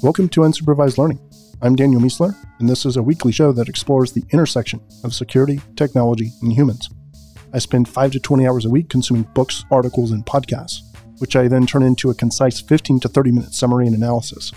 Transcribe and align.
Welcome 0.00 0.28
to 0.28 0.42
Unsupervised 0.42 0.96
Learning. 0.96 1.18
I'm 1.60 1.74
Daniel 1.74 2.00
Miessler, 2.00 2.32
and 2.60 2.68
this 2.68 2.86
is 2.86 2.96
a 2.96 3.02
weekly 3.02 3.32
show 3.32 3.50
that 3.50 3.68
explores 3.68 4.12
the 4.12 4.22
intersection 4.30 4.80
of 5.02 5.12
security, 5.12 5.60
technology, 5.74 6.30
and 6.40 6.52
humans. 6.52 6.88
I 7.52 7.58
spend 7.58 7.88
5 7.88 8.12
to 8.12 8.20
20 8.20 8.46
hours 8.46 8.64
a 8.64 8.70
week 8.70 8.90
consuming 8.90 9.24
books, 9.34 9.64
articles, 9.72 10.12
and 10.12 10.24
podcasts, 10.24 10.82
which 11.18 11.34
I 11.34 11.48
then 11.48 11.66
turn 11.66 11.82
into 11.82 12.10
a 12.10 12.14
concise 12.14 12.60
15 12.60 13.00
to 13.00 13.08
30 13.08 13.32
minute 13.32 13.54
summary 13.54 13.88
and 13.88 13.96
analysis. 13.96 14.52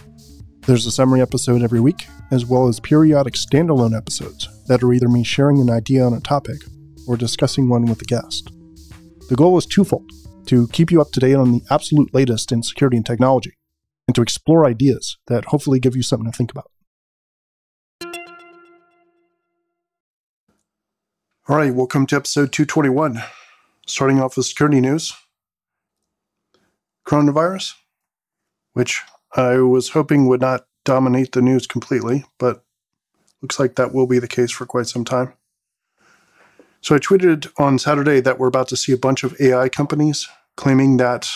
There's 0.67 0.85
a 0.85 0.91
summary 0.91 1.21
episode 1.21 1.63
every 1.63 1.79
week, 1.79 2.05
as 2.29 2.45
well 2.45 2.67
as 2.67 2.79
periodic 2.79 3.33
standalone 3.33 3.97
episodes 3.97 4.47
that 4.67 4.83
are 4.83 4.93
either 4.93 5.09
me 5.09 5.23
sharing 5.23 5.59
an 5.59 5.71
idea 5.71 6.03
on 6.03 6.13
a 6.13 6.19
topic 6.19 6.61
or 7.07 7.17
discussing 7.17 7.67
one 7.67 7.87
with 7.87 7.99
a 8.03 8.05
guest. 8.05 8.51
The 9.27 9.35
goal 9.35 9.57
is 9.57 9.65
twofold 9.65 10.07
to 10.45 10.67
keep 10.67 10.91
you 10.91 11.01
up 11.01 11.11
to 11.13 11.19
date 11.19 11.33
on 11.33 11.51
the 11.51 11.61
absolute 11.71 12.13
latest 12.13 12.51
in 12.51 12.61
security 12.61 12.97
and 12.97 13.05
technology, 13.05 13.53
and 14.07 14.15
to 14.15 14.21
explore 14.21 14.65
ideas 14.65 15.17
that 15.27 15.45
hopefully 15.45 15.79
give 15.79 15.95
you 15.95 16.03
something 16.03 16.31
to 16.31 16.37
think 16.37 16.51
about. 16.51 16.71
All 21.47 21.57
right, 21.57 21.73
welcome 21.73 22.05
to 22.07 22.15
episode 22.15 22.51
221. 22.51 23.21
Starting 23.87 24.21
off 24.21 24.37
with 24.37 24.45
security 24.45 24.79
news 24.79 25.13
coronavirus, 27.05 27.73
which 28.73 29.01
I 29.35 29.57
was 29.57 29.89
hoping 29.89 30.27
would 30.27 30.41
not 30.41 30.65
dominate 30.85 31.31
the 31.31 31.41
news 31.41 31.67
completely, 31.67 32.25
but 32.37 32.63
looks 33.41 33.59
like 33.59 33.75
that 33.75 33.93
will 33.93 34.07
be 34.07 34.19
the 34.19 34.27
case 34.27 34.51
for 34.51 34.65
quite 34.65 34.87
some 34.87 35.03
time. 35.03 35.33
So 36.81 36.95
I 36.95 36.99
tweeted 36.99 37.51
on 37.59 37.79
Saturday 37.79 38.21
that 38.21 38.39
we're 38.39 38.47
about 38.47 38.67
to 38.69 38.77
see 38.77 38.91
a 38.91 38.97
bunch 38.97 39.23
of 39.23 39.39
AI 39.39 39.69
companies 39.69 40.27
claiming 40.57 40.97
that 40.97 41.29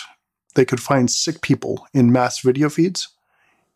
they 0.56 0.64
could 0.64 0.80
find 0.80 1.10
sick 1.10 1.40
people 1.40 1.86
in 1.94 2.10
mass 2.10 2.40
video 2.40 2.68
feeds, 2.68 3.08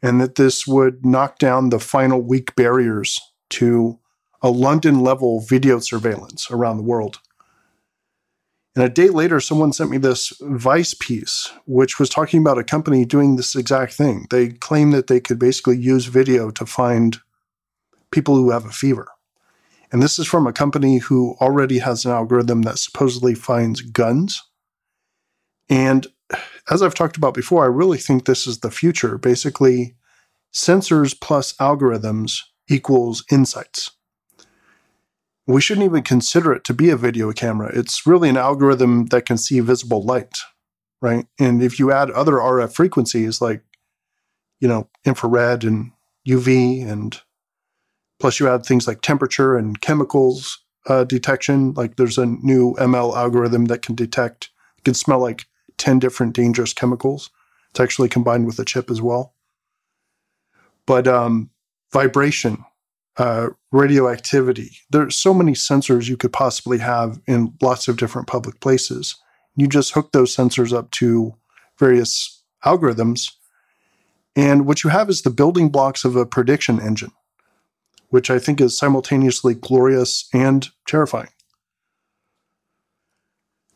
and 0.03 0.21
that 0.21 0.35
this 0.35 0.67
would 0.67 1.07
knock 1.07 1.39
down 1.39 1.71
the 1.71 1.79
final 1.79 2.21
weak 2.21 2.57
barriers 2.57 3.21
to 3.51 3.99
a 4.43 4.51
London 4.51 5.01
level 5.01 5.41
video 5.41 5.79
surveillance 5.79 6.51
around 6.51 6.79
the 6.79 6.83
world. 6.83 7.21
And 8.75 8.85
a 8.85 8.89
day 8.89 9.09
later, 9.09 9.41
someone 9.41 9.73
sent 9.73 9.91
me 9.91 9.99
this 9.99 10.33
Vice 10.41 10.95
piece, 10.95 11.53
which 11.67 11.99
was 11.99 12.09
talking 12.09 12.41
about 12.41 12.59
a 12.59 12.65
company 12.65 13.05
doing 13.05 13.37
this 13.37 13.57
exact 13.57 13.93
thing. 13.93 14.27
They 14.31 14.51
claim 14.51 14.93
that 14.93 15.09
they 15.09 15.21
could 15.21 15.39
basically 15.39 15.77
use 15.77 16.07
video 16.07 16.51
to 16.53 16.65
find 16.65 17.19
people 18.13 18.37
who 18.37 18.51
have 18.51 18.65
a 18.65 18.71
fever. 18.71 19.09
And 19.93 20.01
this 20.01 20.19
is 20.21 20.27
from 20.27 20.47
a 20.47 20.53
company 20.53 20.99
who 20.99 21.37
already 21.41 21.79
has 21.79 22.05
an 22.05 22.13
algorithm 22.13 22.63
that 22.63 22.79
supposedly 22.79 23.35
finds 23.35 23.81
guns. 23.81 24.41
And 25.69 26.07
as 26.71 26.83
I've 26.83 26.95
talked 26.95 27.17
about 27.17 27.35
before, 27.35 27.65
I 27.65 27.69
really 27.69 27.99
think 27.99 28.25
this 28.25 28.47
is 28.47 28.59
the 28.59 28.71
future. 28.71 29.19
Basically, 29.19 29.95
sensors 30.55 31.19
plus 31.19 31.53
algorithms 31.55 32.41
equals 32.69 33.25
insights. 33.31 33.91
We 35.47 35.61
shouldn't 35.61 35.85
even 35.87 36.03
consider 36.03 36.53
it 36.53 36.65
to 36.65 36.75
be 36.75 36.91
a 36.91 36.97
video 36.97 37.33
camera. 37.33 37.71
It's 37.75 38.07
really 38.07 38.29
an 38.29 38.37
algorithm 38.37 39.07
that 39.07 39.27
can 39.27 39.37
see 39.37 39.59
visible 39.61 40.03
light, 40.03 40.39
right? 41.03 41.27
And 41.41 41.63
if 41.63 41.79
you 41.79 41.91
add 41.91 42.11
other 42.11 42.35
RF 42.35 42.73
frequencies 42.73 43.41
like, 43.41 43.63
you 44.61 44.69
know, 44.69 44.89
infrared 45.05 45.65
and 45.65 45.91
UV, 46.29 46.87
and 46.87 47.21
plus 48.21 48.39
you 48.39 48.49
add 48.49 48.65
things 48.65 48.87
like 48.87 49.01
temperature 49.01 49.57
and 49.57 49.81
chemicals 49.81 50.63
uh, 50.87 51.05
detection, 51.05 51.73
like 51.73 51.97
there's 51.97 52.19
a 52.19 52.27
new 52.27 52.75
ML 52.79 53.17
algorithm 53.17 53.65
that 53.65 53.83
can 53.83 53.97
detect, 53.97 54.51
can 54.85 54.95
smell 54.95 55.19
like 55.19 55.47
10 55.81 55.99
different 55.99 56.35
dangerous 56.35 56.73
chemicals. 56.73 57.31
It's 57.71 57.81
actually 57.81 58.09
combined 58.09 58.47
with 58.47 58.59
a 58.59 58.65
chip 58.65 58.91
as 58.91 59.01
well. 59.03 59.35
But 60.87 61.09
um, 61.09 61.51
vibration, 61.93 62.65
uh, 63.17 63.49
radioactivity, 63.73 64.79
there's 64.91 65.17
so 65.17 65.33
many 65.33 65.53
sensors 65.53 66.09
you 66.09 66.17
could 66.17 66.33
possibly 66.33 66.79
have 66.79 67.21
in 67.27 67.55
lots 67.63 67.89
of 67.89 67.97
different 67.97 68.29
public 68.29 68.61
places. 68.61 69.17
You 69.57 69.67
just 69.67 69.93
hook 69.93 70.13
those 70.13 70.35
sensors 70.35 70.73
up 70.73 70.91
to 70.93 71.35
various 71.79 72.43
algorithms. 72.65 73.33
And 74.37 74.67
what 74.67 74.85
you 74.85 74.91
have 74.91 75.09
is 75.09 75.23
the 75.23 75.31
building 75.31 75.71
blocks 75.71 76.05
of 76.05 76.15
a 76.15 76.27
prediction 76.27 76.81
engine, 76.81 77.13
which 78.11 78.31
I 78.31 78.39
think 78.39 78.61
is 78.61 78.77
simultaneously 78.77 79.55
glorious 79.55 80.29
and 80.33 80.69
terrifying. 80.87 81.31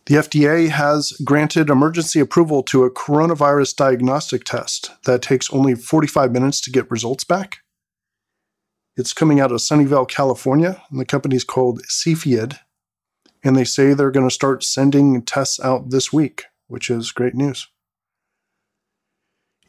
The 0.07 0.17
FDA 0.17 0.69
has 0.69 1.13
granted 1.25 1.71
emergency 1.71 2.21
approval 2.21 2.63
to 2.65 2.85
a 2.85 2.91
coronavirus 2.91 3.75
diagnostic 3.77 4.45
test 4.45 4.91
that 5.07 5.23
takes 5.23 5.51
only 5.51 5.75
45 5.75 6.31
minutes 6.31 6.61
to 6.63 6.71
get 6.71 6.91
results 6.91 7.25
back. 7.25 7.59
It's 8.97 9.15
coming 9.15 9.41
out 9.41 9.51
of 9.51 9.59
Sunnyvale, 9.59 10.09
California, 10.09 10.83
and 10.91 11.01
the 11.01 11.07
company's 11.07 11.43
called 11.43 11.83
Cepheid. 11.85 12.59
And 13.43 13.57
they 13.57 13.65
say 13.65 13.93
they're 13.93 14.11
going 14.11 14.29
to 14.29 14.35
start 14.35 14.63
sending 14.63 15.23
tests 15.23 15.59
out 15.61 15.91
this 15.91 16.13
week, 16.13 16.45
which 16.69 16.91
is 16.91 17.11
great 17.11 17.35
news. 17.35 17.69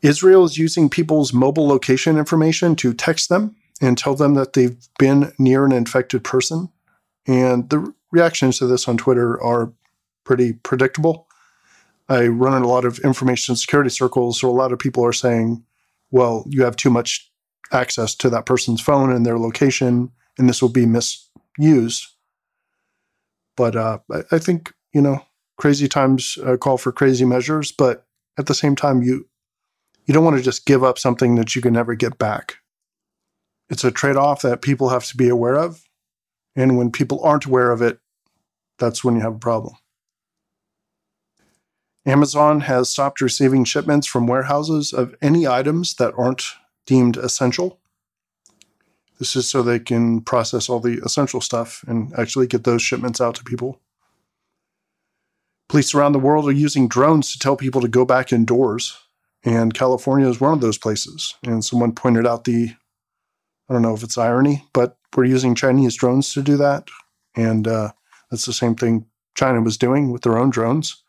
Israel 0.01 0.43
is 0.43 0.57
using 0.57 0.89
people's 0.89 1.33
mobile 1.33 1.67
location 1.67 2.17
information 2.17 2.75
to 2.75 2.93
text 2.93 3.29
them 3.29 3.55
and 3.81 3.97
tell 3.97 4.15
them 4.15 4.33
that 4.33 4.53
they've 4.53 4.77
been 4.99 5.31
near 5.39 5.65
an 5.65 5.71
infected 5.71 6.23
person. 6.25 6.69
And 7.25 7.69
the 7.69 7.93
reactions 8.11 8.59
to 8.59 8.67
this 8.67 8.87
on 8.87 8.97
Twitter 8.97 9.41
are 9.41 9.73
pretty 10.25 10.53
predictable. 10.53 11.27
I 12.09 12.27
run 12.27 12.57
in 12.57 12.63
a 12.63 12.67
lot 12.67 12.85
of 12.85 12.99
information 12.99 13.55
security 13.55 13.89
circles, 13.89 14.39
so 14.39 14.49
a 14.49 14.51
lot 14.51 14.71
of 14.71 14.79
people 14.79 15.05
are 15.05 15.13
saying, 15.13 15.63
well, 16.11 16.45
you 16.47 16.63
have 16.63 16.75
too 16.75 16.89
much 16.89 17.31
access 17.71 18.13
to 18.15 18.29
that 18.29 18.45
person's 18.45 18.81
phone 18.81 19.11
and 19.11 19.25
their 19.25 19.39
location, 19.39 20.11
and 20.37 20.47
this 20.47 20.61
will 20.61 20.69
be 20.69 20.85
misused. 20.85 22.07
But 23.57 23.75
uh, 23.75 23.99
I, 24.11 24.23
I, 24.33 24.39
think, 24.39 24.73
you 24.93 25.01
know, 25.01 25.25
crazy 25.57 25.87
times 25.87 26.37
uh, 26.45 26.57
call 26.57 26.77
for 26.77 26.91
crazy 26.91 27.25
measures, 27.25 27.71
but 27.71 28.05
at 28.37 28.45
the 28.45 28.53
same 28.53 28.75
time, 28.75 29.01
you 29.01 29.27
you 30.05 30.13
don't 30.13 30.23
want 30.23 30.37
to 30.37 30.43
just 30.43 30.67
give 30.67 30.83
up 30.83 30.99
something 30.99 31.35
that 31.35 31.55
you 31.55 31.61
can 31.63 31.73
never 31.73 31.95
get 31.95 32.19
back. 32.19 32.57
It's 33.69 33.83
a 33.83 33.91
trade 33.91 34.17
off 34.17 34.43
that 34.43 34.61
people 34.61 34.89
have 34.89 35.05
to 35.05 35.17
be 35.17 35.29
aware 35.29 35.57
of. 35.57 35.81
And 36.55 36.77
when 36.77 36.91
people 36.91 37.23
aren't 37.23 37.45
aware 37.45 37.71
of 37.71 37.81
it, 37.81 37.99
that's 38.77 39.03
when 39.03 39.15
you 39.15 39.21
have 39.21 39.35
a 39.35 39.39
problem. 39.39 39.75
Amazon 42.05 42.61
has 42.61 42.89
stopped 42.89 43.19
receiving 43.19 43.63
shipments 43.63 44.05
from 44.05 44.27
warehouses 44.27 44.93
of 44.93 45.15
any 45.21 45.47
items 45.47 45.95
that 45.95 46.13
aren't 46.17 46.43
deemed 46.85 47.17
essential. 47.17 47.79
This 49.17 49.35
is 49.35 49.49
so 49.49 49.61
they 49.61 49.79
can 49.79 50.21
process 50.21 50.69
all 50.69 50.79
the 50.79 51.01
essential 51.03 51.41
stuff 51.41 51.83
and 51.87 52.13
actually 52.17 52.47
get 52.47 52.63
those 52.63 52.81
shipments 52.81 53.19
out 53.21 53.35
to 53.35 53.43
people. 53.43 53.79
Police 55.67 55.95
around 55.95 56.11
the 56.11 56.19
world 56.19 56.47
are 56.47 56.51
using 56.51 56.87
drones 56.87 57.31
to 57.31 57.39
tell 57.39 57.55
people 57.55 57.81
to 57.81 57.87
go 57.87 58.05
back 58.05 58.31
indoors, 58.31 58.97
and 59.43 59.73
California 59.73 60.27
is 60.27 60.39
one 60.39 60.53
of 60.53 60.61
those 60.61 60.77
places. 60.77 61.33
And 61.43 61.65
someone 61.65 61.93
pointed 61.93 62.27
out 62.27 62.43
the, 62.43 62.75
I 63.67 63.73
don't 63.73 63.81
know 63.81 63.95
if 63.95 64.03
it's 64.03 64.17
irony, 64.17 64.63
but 64.73 64.97
we're 65.15 65.25
using 65.25 65.55
Chinese 65.55 65.95
drones 65.95 66.33
to 66.33 66.43
do 66.43 66.57
that. 66.57 66.89
And 67.35 67.67
uh, 67.67 67.91
that's 68.29 68.45
the 68.45 68.53
same 68.53 68.75
thing 68.75 69.07
China 69.33 69.61
was 69.61 69.77
doing 69.77 70.11
with 70.11 70.21
their 70.21 70.37
own 70.37 70.49
drones. 70.49 71.03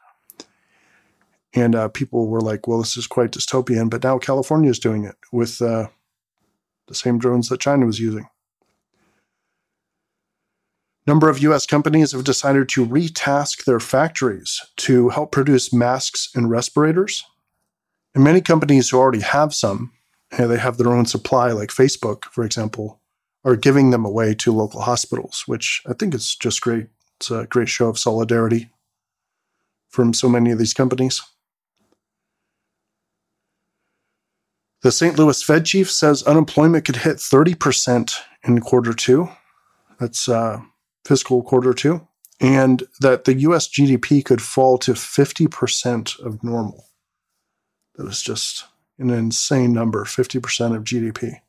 And 1.56 1.75
uh, 1.75 1.89
people 1.89 2.28
were 2.28 2.43
like, 2.43 2.69
well, 2.69 2.78
this 2.78 2.99
is 2.99 3.06
quite 3.06 3.33
dystopian. 3.33 3.89
But 3.89 4.05
now 4.05 4.19
California 4.19 4.71
is 4.71 4.78
doing 4.78 5.05
it 5.05 5.17
with 5.33 5.61
uh, 5.62 5.89
the 6.87 6.94
same 6.94 7.19
drones 7.19 7.49
that 7.49 7.61
China 7.61 7.87
was 7.87 7.99
using. 7.99 8.28
Number 11.06 11.28
of 11.31 11.39
US 11.39 11.67
companies 11.67 12.12
have 12.12 12.25
decided 12.25 12.69
to 12.71 12.84
retask 12.87 13.65
their 13.65 13.81
factories 13.81 14.61
to 14.79 15.08
help 15.08 15.32
produce 15.32 15.73
masks 15.73 16.29
and 16.35 16.50
respirators. 16.50 17.25
And 18.14 18.23
many 18.23 18.41
companies 18.41 18.91
who 18.91 18.99
already 18.99 19.20
have 19.20 19.55
some, 19.55 19.93
they 20.37 20.59
have 20.59 20.76
their 20.76 20.93
own 20.93 21.06
supply, 21.06 21.52
like 21.52 21.70
Facebook, 21.70 22.25
for 22.32 22.44
example, 22.44 23.00
are 23.44 23.56
giving 23.56 23.91
them 23.91 24.05
away 24.05 24.35
to 24.35 24.52
local 24.52 24.81
hospitals, 24.81 25.44
which 25.47 25.82
I 25.88 25.93
think 25.93 26.12
is 26.12 26.35
just 26.35 26.61
great. 26.61 26.88
It's 27.19 27.31
a 27.31 27.47
great 27.49 27.69
show 27.69 27.88
of 27.88 27.99
solidarity 27.99 28.69
from 29.88 30.12
so 30.12 30.29
many 30.29 30.50
of 30.50 30.59
these 30.59 30.75
companies. 30.75 31.23
The 34.87 34.93
St. 34.93 35.19
Louis 35.19 35.43
Fed 35.43 35.65
chief 35.65 35.91
says 35.91 36.23
unemployment 36.23 36.85
could 36.85 36.94
hit 36.94 37.17
30% 37.17 38.12
in 38.44 38.61
quarter 38.61 38.93
two. 38.93 39.29
That's 39.99 40.29
uh, 40.29 40.61
fiscal 41.05 41.43
quarter 41.43 41.75
two. 41.75 42.06
And 42.41 42.85
that 43.00 43.25
the 43.25 43.35
US 43.35 43.67
GDP 43.67 44.25
could 44.25 44.41
fall 44.41 44.79
to 44.79 44.93
50% 44.93 46.21
of 46.21 46.44
normal. 46.44 46.85
That 47.97 48.06
is 48.06 48.23
just 48.23 48.67
an 48.97 49.11
insane 49.11 49.73
number 49.73 50.05
50% 50.05 50.77
of 50.77 50.85
GDP. 50.85 51.41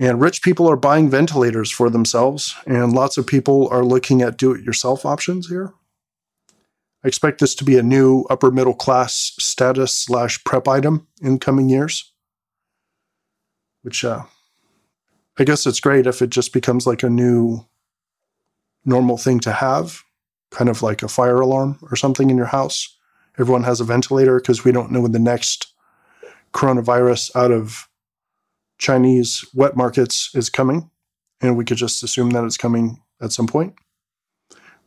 And 0.00 0.20
rich 0.20 0.42
people 0.42 0.68
are 0.68 0.74
buying 0.74 1.08
ventilators 1.08 1.70
for 1.70 1.88
themselves, 1.88 2.56
and 2.66 2.92
lots 2.92 3.16
of 3.16 3.28
people 3.28 3.68
are 3.68 3.84
looking 3.84 4.22
at 4.22 4.38
do 4.38 4.50
it 4.50 4.64
yourself 4.64 5.06
options 5.06 5.46
here. 5.46 5.72
I 7.04 7.08
expect 7.08 7.40
this 7.40 7.54
to 7.56 7.64
be 7.64 7.76
a 7.76 7.82
new 7.82 8.24
upper 8.30 8.50
middle 8.50 8.74
class 8.74 9.32
status 9.38 9.94
slash 9.94 10.42
prep 10.44 10.68
item 10.68 11.08
in 11.20 11.38
coming 11.38 11.68
years, 11.68 12.12
which 13.82 14.04
uh, 14.04 14.22
I 15.38 15.44
guess 15.44 15.66
it's 15.66 15.80
great 15.80 16.06
if 16.06 16.22
it 16.22 16.30
just 16.30 16.52
becomes 16.52 16.86
like 16.86 17.02
a 17.02 17.10
new 17.10 17.66
normal 18.84 19.16
thing 19.16 19.40
to 19.40 19.52
have, 19.52 20.02
kind 20.50 20.70
of 20.70 20.82
like 20.82 21.02
a 21.02 21.08
fire 21.08 21.40
alarm 21.40 21.78
or 21.90 21.96
something 21.96 22.30
in 22.30 22.36
your 22.36 22.46
house. 22.46 22.96
Everyone 23.38 23.64
has 23.64 23.80
a 23.80 23.84
ventilator 23.84 24.38
because 24.38 24.64
we 24.64 24.72
don't 24.72 24.92
know 24.92 25.00
when 25.00 25.12
the 25.12 25.18
next 25.18 25.72
coronavirus 26.52 27.34
out 27.34 27.50
of 27.50 27.88
Chinese 28.78 29.44
wet 29.54 29.76
markets 29.76 30.30
is 30.34 30.50
coming. 30.50 30.90
And 31.40 31.56
we 31.56 31.64
could 31.64 31.78
just 31.78 32.02
assume 32.02 32.30
that 32.30 32.44
it's 32.44 32.56
coming 32.56 33.02
at 33.20 33.32
some 33.32 33.46
point, 33.46 33.74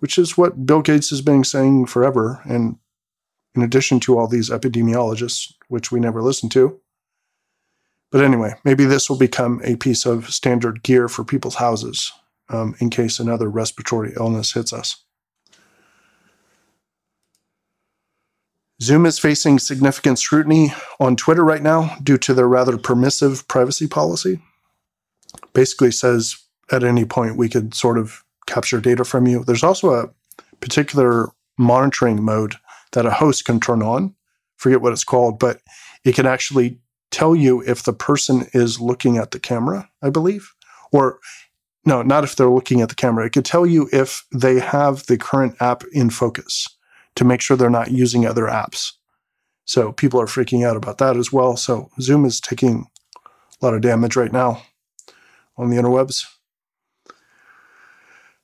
which 0.06 0.20
is 0.20 0.38
what 0.38 0.68
Bill 0.68 0.84
Gates 0.84 1.10
has 1.10 1.22
been 1.22 1.44
saying 1.44 1.88
forever. 1.88 2.40
And 2.46 2.78
in 3.56 3.64
addition 3.64 4.00
to 4.02 4.20
all 4.20 4.28
these 4.28 4.52
epidemiologists, 4.52 5.52
which 5.68 5.92
we 5.92 6.00
never 6.00 6.22
listen 6.22 6.48
to. 6.50 6.80
But 8.12 8.24
anyway, 8.24 8.54
maybe 8.64 8.86
this 8.86 9.10
will 9.10 9.18
become 9.18 9.62
a 9.64 9.78
piece 9.78 10.06
of 10.06 10.30
standard 10.30 10.84
gear 10.84 11.08
for 11.08 11.24
people's 11.24 11.56
houses 11.56 12.12
um, 12.50 12.76
in 12.78 12.92
case 12.92 13.20
another 13.20 13.50
respiratory 13.50 14.14
illness 14.16 14.54
hits 14.54 14.72
us. 14.72 15.04
Zoom 18.80 19.08
is 19.08 19.18
facing 19.18 19.58
significant 19.58 20.20
scrutiny 20.20 20.72
on 21.00 21.16
Twitter 21.16 21.44
right 21.44 21.64
now 21.64 21.98
due 22.04 22.20
to 22.20 22.36
their 22.36 22.48
rather 22.48 22.78
permissive 22.78 23.48
privacy 23.48 23.88
policy. 23.88 24.40
Basically 25.54 25.90
says 25.90 26.38
at 26.72 26.84
any 26.84 27.06
point 27.06 27.38
we 27.38 27.50
could 27.50 27.74
sort 27.74 27.98
of 27.98 28.22
capture 28.48 28.80
data 28.80 29.04
from 29.04 29.28
you. 29.28 29.44
There's 29.44 29.64
also 29.64 29.94
a 29.94 30.10
particular 30.60 31.30
monitoring 31.58 32.24
mode 32.24 32.56
that 32.92 33.06
a 33.06 33.12
host 33.12 33.46
can 33.46 33.60
turn 33.60 33.82
on. 33.82 34.16
Forget 34.58 34.82
what 34.82 34.94
it's 34.94 35.04
called, 35.04 35.40
but 35.40 35.62
it 36.04 36.16
can 36.16 36.26
actually 36.26 36.80
tell 37.12 37.36
you 37.36 37.62
if 37.62 37.84
the 37.84 37.94
person 37.94 38.48
is 38.54 38.80
looking 38.80 39.18
at 39.18 39.32
the 39.32 39.40
camera, 39.40 39.90
I 40.02 40.10
believe, 40.10 40.54
or 40.92 41.20
no, 41.86 42.02
not 42.02 42.24
if 42.24 42.36
they're 42.36 42.50
looking 42.50 42.82
at 42.82 42.90
the 42.90 42.96
camera. 42.96 43.26
It 43.26 43.34
could 43.34 43.46
tell 43.46 43.66
you 43.66 43.90
if 43.92 44.26
they 44.34 44.60
have 44.60 45.06
the 45.06 45.18
current 45.18 45.56
app 45.60 45.84
in 45.92 46.10
focus 46.10 46.68
to 47.16 47.24
make 47.24 47.42
sure 47.42 47.56
they're 47.56 47.70
not 47.70 47.92
using 47.92 48.26
other 48.26 48.46
apps. 48.46 48.94
So 49.66 49.92
people 49.92 50.20
are 50.20 50.26
freaking 50.26 50.66
out 50.66 50.78
about 50.78 50.98
that 51.00 51.18
as 51.18 51.32
well. 51.32 51.58
So 51.58 51.90
Zoom 52.00 52.26
is 52.26 52.40
taking 52.40 52.88
a 53.18 53.66
lot 53.66 53.74
of 53.74 53.82
damage 53.82 54.16
right 54.16 54.32
now 54.32 54.64
on 55.58 55.70
the 55.70 55.78
interwebs. 55.78 56.26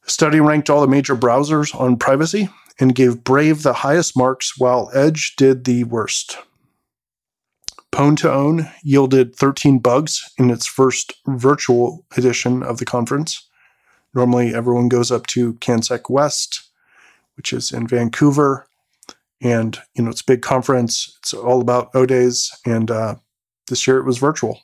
Study 0.05 0.39
ranked 0.39 0.69
all 0.69 0.81
the 0.81 0.87
major 0.87 1.15
browsers 1.15 1.73
on 1.79 1.97
privacy 1.97 2.49
and 2.79 2.95
gave 2.95 3.23
Brave 3.23 3.63
the 3.63 3.73
highest 3.73 4.17
marks 4.17 4.57
while 4.57 4.89
Edge 4.93 5.35
did 5.35 5.65
the 5.65 5.83
worst. 5.83 6.37
Pwn2Own 7.91 8.71
yielded 8.83 9.35
13 9.35 9.79
bugs 9.79 10.23
in 10.37 10.49
its 10.49 10.65
first 10.65 11.13
virtual 11.27 12.05
edition 12.15 12.63
of 12.63 12.77
the 12.77 12.85
conference. 12.85 13.47
Normally, 14.13 14.53
everyone 14.53 14.89
goes 14.89 15.11
up 15.11 15.27
to 15.27 15.53
CanSecWest, 15.55 16.61
which 17.35 17.53
is 17.53 17.71
in 17.71 17.87
Vancouver, 17.87 18.65
and 19.41 19.77
you 19.93 20.03
know 20.03 20.09
it's 20.09 20.21
a 20.21 20.25
big 20.25 20.41
conference. 20.41 21.17
It's 21.19 21.33
all 21.33 21.61
about 21.61 21.91
O 21.93 22.05
days, 22.05 22.51
and 22.65 22.89
uh, 22.89 23.15
this 23.67 23.87
year 23.87 23.97
it 23.97 24.05
was 24.05 24.17
virtual. 24.17 24.61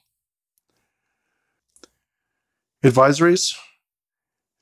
Advisories: 2.84 3.56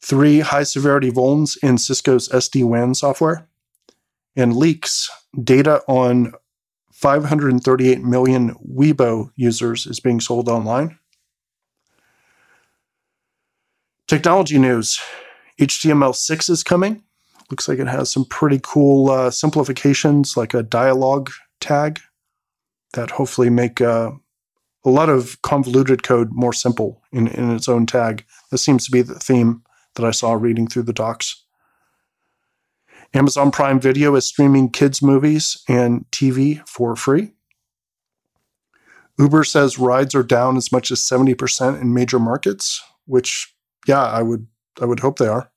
three 0.06 0.40
high 0.42 0.64
severity 0.64 1.12
vulns 1.12 1.58
in 1.64 1.78
Cisco's 1.78 2.30
SD 2.30 2.64
WAN 2.64 2.94
software, 2.94 3.48
and 4.36 4.56
leaks 4.56 5.10
data 5.44 5.82
on 5.88 6.34
538 6.92 8.04
million 8.04 8.56
Weibo 8.56 9.32
users 9.36 9.88
is 9.88 10.00
being 10.00 10.20
sold 10.20 10.48
online. 10.48 10.98
Technology 14.08 14.60
news 14.60 15.00
HTML6 15.60 16.50
is 16.52 16.64
coming. 16.64 17.04
Looks 17.50 17.68
like 17.68 17.80
it 17.80 17.88
has 17.88 18.12
some 18.12 18.26
pretty 18.26 18.60
cool 18.62 19.10
uh, 19.10 19.32
simplifications, 19.32 20.38
like 20.38 20.54
a 20.54 20.64
dialog 20.64 21.32
tag 21.60 22.00
that 22.94 23.12
hopefully 23.12 23.50
make 23.50 23.82
uh, 23.82 24.12
a 24.84 24.90
lot 24.90 25.10
of 25.10 25.42
convoluted 25.42 26.04
code 26.04 26.30
more 26.32 26.54
simple 26.54 27.02
in, 27.12 27.28
in 27.28 27.56
its 27.56 27.68
own 27.68 27.86
tag. 27.86 28.24
This 28.52 28.62
seems 28.62 28.86
to 28.86 28.92
be 28.92 29.02
the 29.02 29.16
theme 29.16 29.64
that 29.96 30.06
I 30.06 30.12
saw 30.12 30.34
reading 30.34 30.68
through 30.68 30.84
the 30.84 30.94
docs. 30.94 31.44
Amazon 33.14 33.52
Prime 33.52 33.80
Video 33.80 34.16
is 34.16 34.26
streaming 34.26 34.70
kids' 34.70 35.02
movies 35.02 35.64
and 35.70 36.06
TV 36.12 36.68
for 36.68 36.96
free. 36.96 37.32
Uber 39.18 39.46
says 39.46 39.80
rides 39.80 40.14
are 40.14 40.24
down 40.24 40.58
as 40.58 40.72
much 40.72 40.92
as 40.92 41.00
70% 41.00 41.80
in 41.80 41.94
major 41.94 42.20
markets, 42.20 42.84
which 43.06 43.56
yeah, 43.88 44.04
I 44.04 44.22
would 44.22 44.48
I 44.82 44.86
would 44.86 45.00
hope 45.00 45.18
they 45.18 45.28
are. 45.28 45.50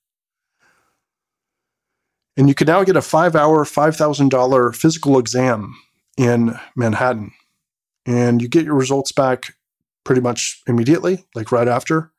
And 2.36 2.48
you 2.48 2.54
can 2.54 2.68
now 2.68 2.84
get 2.84 2.94
a 2.94 3.00
5-hour, 3.00 3.64
$5,000 3.64 4.76
physical 4.76 5.18
exam 5.18 5.74
in 6.16 6.56
Manhattan. 6.76 7.32
And 8.06 8.40
you 8.40 8.46
get 8.46 8.64
your 8.64 8.76
results 8.76 9.10
back 9.10 9.54
pretty 10.04 10.20
much 10.20 10.62
immediately, 10.68 11.26
like 11.34 11.50
right 11.50 11.66
after. 11.66 12.12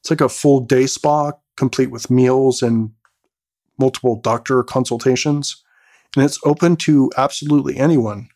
It's 0.00 0.10
like 0.10 0.20
a 0.20 0.28
full 0.28 0.60
day 0.60 0.86
spa 0.86 1.32
complete 1.56 1.90
with 1.90 2.10
meals 2.10 2.62
and 2.62 2.90
multiple 3.78 4.16
doctor 4.16 4.62
consultations, 4.62 5.62
and 6.16 6.24
it's 6.24 6.38
open 6.44 6.76
to 6.76 7.10
absolutely 7.16 7.76
anyone 7.76 8.28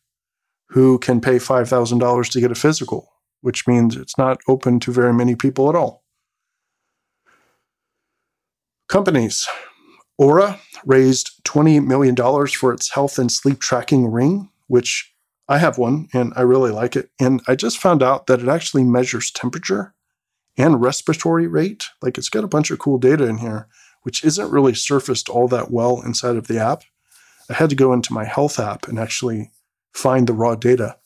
who 0.68 0.98
can 0.98 1.20
pay 1.20 1.36
$5,000 1.36 2.30
to 2.30 2.40
get 2.40 2.50
a 2.50 2.54
physical, 2.54 3.12
which 3.40 3.66
means 3.66 3.96
it's 3.96 4.18
not 4.18 4.40
open 4.48 4.80
to 4.80 4.92
very 4.92 5.12
many 5.12 5.34
people 5.34 5.68
at 5.68 5.76
all. 5.76 6.02
Companies. 8.88 9.46
Oura 10.20 10.58
raised 10.84 11.42
$20 11.44 11.84
million 11.84 12.16
for 12.48 12.72
its 12.72 12.92
health 12.92 13.19
and 13.19 13.30
sleep 13.30 13.60
tracking 13.60 14.10
ring, 14.10 14.50
which 14.66 15.12
I 15.48 15.58
have 15.58 15.78
one 15.78 16.08
and 16.14 16.32
I 16.36 16.40
really 16.42 16.70
like 16.70 16.96
it. 16.96 17.10
And 17.20 17.42
I 17.46 17.54
just 17.54 17.78
found 17.78 18.02
out 18.02 18.26
that 18.26 18.40
it 18.40 18.48
actually 18.48 18.84
measures 18.84 19.30
temperature 19.30 19.94
and 20.56 20.81
respiratory 20.81 21.47
rate. 21.47 21.87
Like 22.03 22.19
it's 22.19 22.29
got 22.29 22.44
a 22.44 22.49
bunch 22.49 22.70
of 22.70 22.79
cool 22.79 22.99
data 22.99 23.25
in 23.26 23.38
here 23.38 23.69
which 24.06 24.23
isn't 24.23 24.53
really 24.53 24.73
surfaced 24.73 25.29
all 25.29 25.49
that 25.49 25.73
well 25.73 26.00
inside 26.00 26.37
of 26.37 26.47
the 26.47 26.61
app. 26.61 26.85
I 27.51 27.55
had 27.55 27.70
to 27.70 27.75
go 27.75 27.93
into 27.93 28.13
my 28.13 28.25
health 28.25 28.60
app 28.60 28.86
and 28.86 29.01
actually 29.01 29.51
find 29.94 30.29
the 30.29 30.32
raw 30.32 30.55
data. 30.55 30.96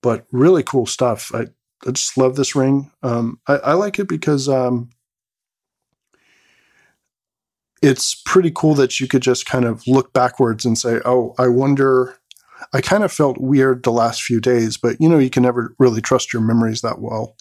But 0.00 0.26
really 0.30 0.62
cool 0.62 0.86
stuff. 0.86 1.32
I, 1.34 1.46
I 1.84 1.90
just 1.90 2.16
love 2.16 2.36
this 2.36 2.54
ring. 2.54 2.92
Um, 3.02 3.40
I, 3.48 3.54
I, 3.54 3.72
like 3.72 3.98
it 3.98 4.08
because 4.08 4.48
um, 4.48 4.90
it's 7.82 8.14
pretty 8.24 8.52
cool 8.54 8.76
that 8.76 9.00
you 9.00 9.08
could 9.08 9.22
just 9.22 9.44
kind 9.44 9.64
of 9.64 9.84
look 9.88 10.12
backwards 10.12 10.64
and 10.64 10.78
say, 10.78 11.00
oh, 11.04 11.34
I 11.36 11.48
wonder. 11.48 12.16
I 12.72 12.80
kind 12.80 13.02
of 13.02 13.10
felt 13.10 13.38
weird 13.38 13.82
the 13.82 13.90
last 13.90 14.22
few 14.22 14.40
days, 14.40 14.76
but 14.76 15.00
you 15.00 15.08
know, 15.08 15.18
you 15.18 15.30
can 15.30 15.42
never 15.42 15.74
really 15.80 16.00
trust 16.00 16.32
your 16.32 16.42
memories 16.42 16.82
that 16.82 17.00
well. 17.00 17.36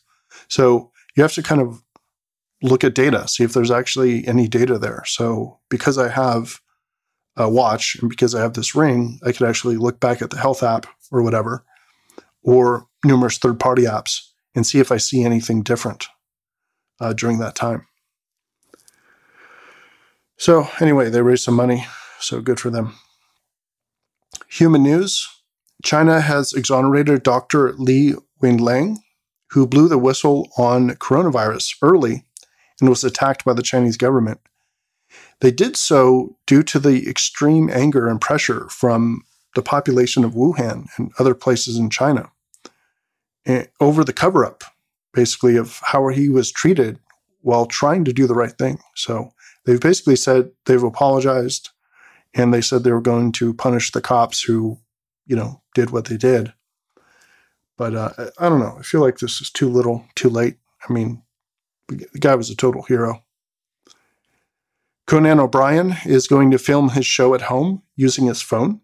So 0.48 0.89
you 1.19 1.23
have 1.23 1.33
to 1.33 1.43
kind 1.43 1.59
of 1.59 1.83
look 2.61 2.85
at 2.85 2.95
data, 2.95 3.27
see 3.27 3.43
if 3.43 3.51
there's 3.51 3.71
actually 3.71 4.25
any 4.25 4.47
data 4.47 4.79
there. 4.79 5.03
So 5.05 5.59
because 5.69 5.97
I 5.97 6.07
have 6.07 6.61
a 7.35 7.49
watch 7.49 7.97
and 7.99 8.09
because 8.09 8.33
I 8.33 8.39
have 8.39 8.53
this 8.53 8.73
ring, 8.73 9.19
I 9.25 9.33
could 9.33 9.45
actually 9.45 9.75
look 9.75 9.99
back 9.99 10.21
at 10.21 10.29
the 10.29 10.38
health 10.38 10.63
app 10.63 10.85
or 11.11 11.21
whatever, 11.21 11.65
or 12.41 12.88
numerous 13.03 13.38
third 13.38 13.59
party 13.59 13.83
apps 13.83 14.29
and 14.55 14.65
see 14.65 14.79
if 14.79 14.93
I 14.93 14.97
see 14.97 15.25
anything 15.25 15.61
different 15.61 16.07
uh, 17.01 17.11
during 17.11 17.39
that 17.39 17.55
time. 17.55 17.85
So 20.38 20.69
anyway, 20.79 21.09
they 21.09 21.21
raised 21.21 21.43
some 21.43 21.55
money, 21.55 21.85
so 22.21 22.39
good 22.39 22.61
for 22.61 22.69
them. 22.69 22.93
Human 24.47 24.83
news. 24.83 25.27
China 25.83 26.21
has 26.21 26.53
exonerated 26.53 27.23
Dr. 27.23 27.73
Li 27.73 28.13
Wenliang, 28.41 28.99
who 29.51 29.68
blew 29.68 29.88
the 29.88 29.98
whistle 29.98 30.50
on 30.58 30.91
coronavirus 30.91 31.75
early 31.82 32.25
and 32.79 32.89
was 32.89 33.03
attacked 33.03 33.46
by 33.46 33.53
the 33.53 33.63
Chinese 33.63 33.98
government. 33.98 34.39
They 35.41 35.51
did 35.51 35.75
so 35.75 36.38
due 36.46 36.63
to 36.63 36.79
the 36.79 37.08
extreme 37.10 37.70
anger 37.70 38.08
and 38.08 38.22
pressure 38.22 38.68
from 38.70 39.24
the 39.56 39.62
population 39.62 40.24
of 40.24 40.34
Wuhan 40.34 40.88
and 40.98 41.12
other 41.18 41.34
places 41.34 41.77
in 41.77 41.89
China 41.89 42.32
eh, 43.46 43.65
over 43.79 44.03
the 44.03 44.13
cover 44.13 44.46
up, 44.46 44.63
basically, 45.13 45.56
of 45.56 45.79
how 45.84 46.08
he 46.10 46.29
was 46.29 46.51
treated 46.51 47.00
while 47.41 47.65
trying 47.65 48.06
to 48.06 48.13
do 48.13 48.27
the 48.27 48.36
right 48.36 48.58
thing. 48.58 48.79
So 48.96 49.32
they've 49.65 49.79
basically 49.79 50.15
said 50.15 50.51
they've 50.65 50.84
apologized 50.84 51.70
and 52.34 52.53
they 52.53 52.62
said 52.62 52.84
they 52.84 52.91
were 52.91 53.01
going 53.01 53.32
to 53.34 53.53
punish 53.53 53.91
the 53.91 54.01
cops 54.01 54.44
who, 54.44 54.77
you 55.25 55.36
know, 55.36 55.62
did 55.74 55.89
what 55.89 56.06
they 56.06 56.18
did. 56.18 56.53
But 57.79 57.95
uh, 57.95 58.09
I 58.38 58.50
don't 58.50 58.59
know. 58.59 58.75
I 58.77 58.83
feel 58.83 59.00
like 59.00 59.19
this 59.19 59.39
is 59.39 59.50
too 59.50 59.69
little, 59.69 60.05
too 60.13 60.29
late. 60.29 60.57
I 60.88 60.91
mean, 60.91 61.24
the 61.88 62.19
guy 62.19 62.36
was 62.36 62.50
a 62.50 62.55
total 62.55 62.81
hero. 62.83 63.24
Conan 65.07 65.39
O'Brien 65.39 65.95
is 66.05 66.27
going 66.27 66.51
to 66.51 66.59
film 66.59 66.89
his 66.89 67.05
show 67.05 67.33
at 67.33 67.43
home 67.43 67.81
using 67.95 68.25
his 68.25 68.41
phone. 68.41 68.81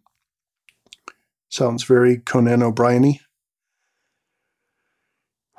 Sounds 1.49 1.83
very 1.83 2.19
Conan 2.19 2.63
O'Brien 2.63 3.03
y. 3.03 3.19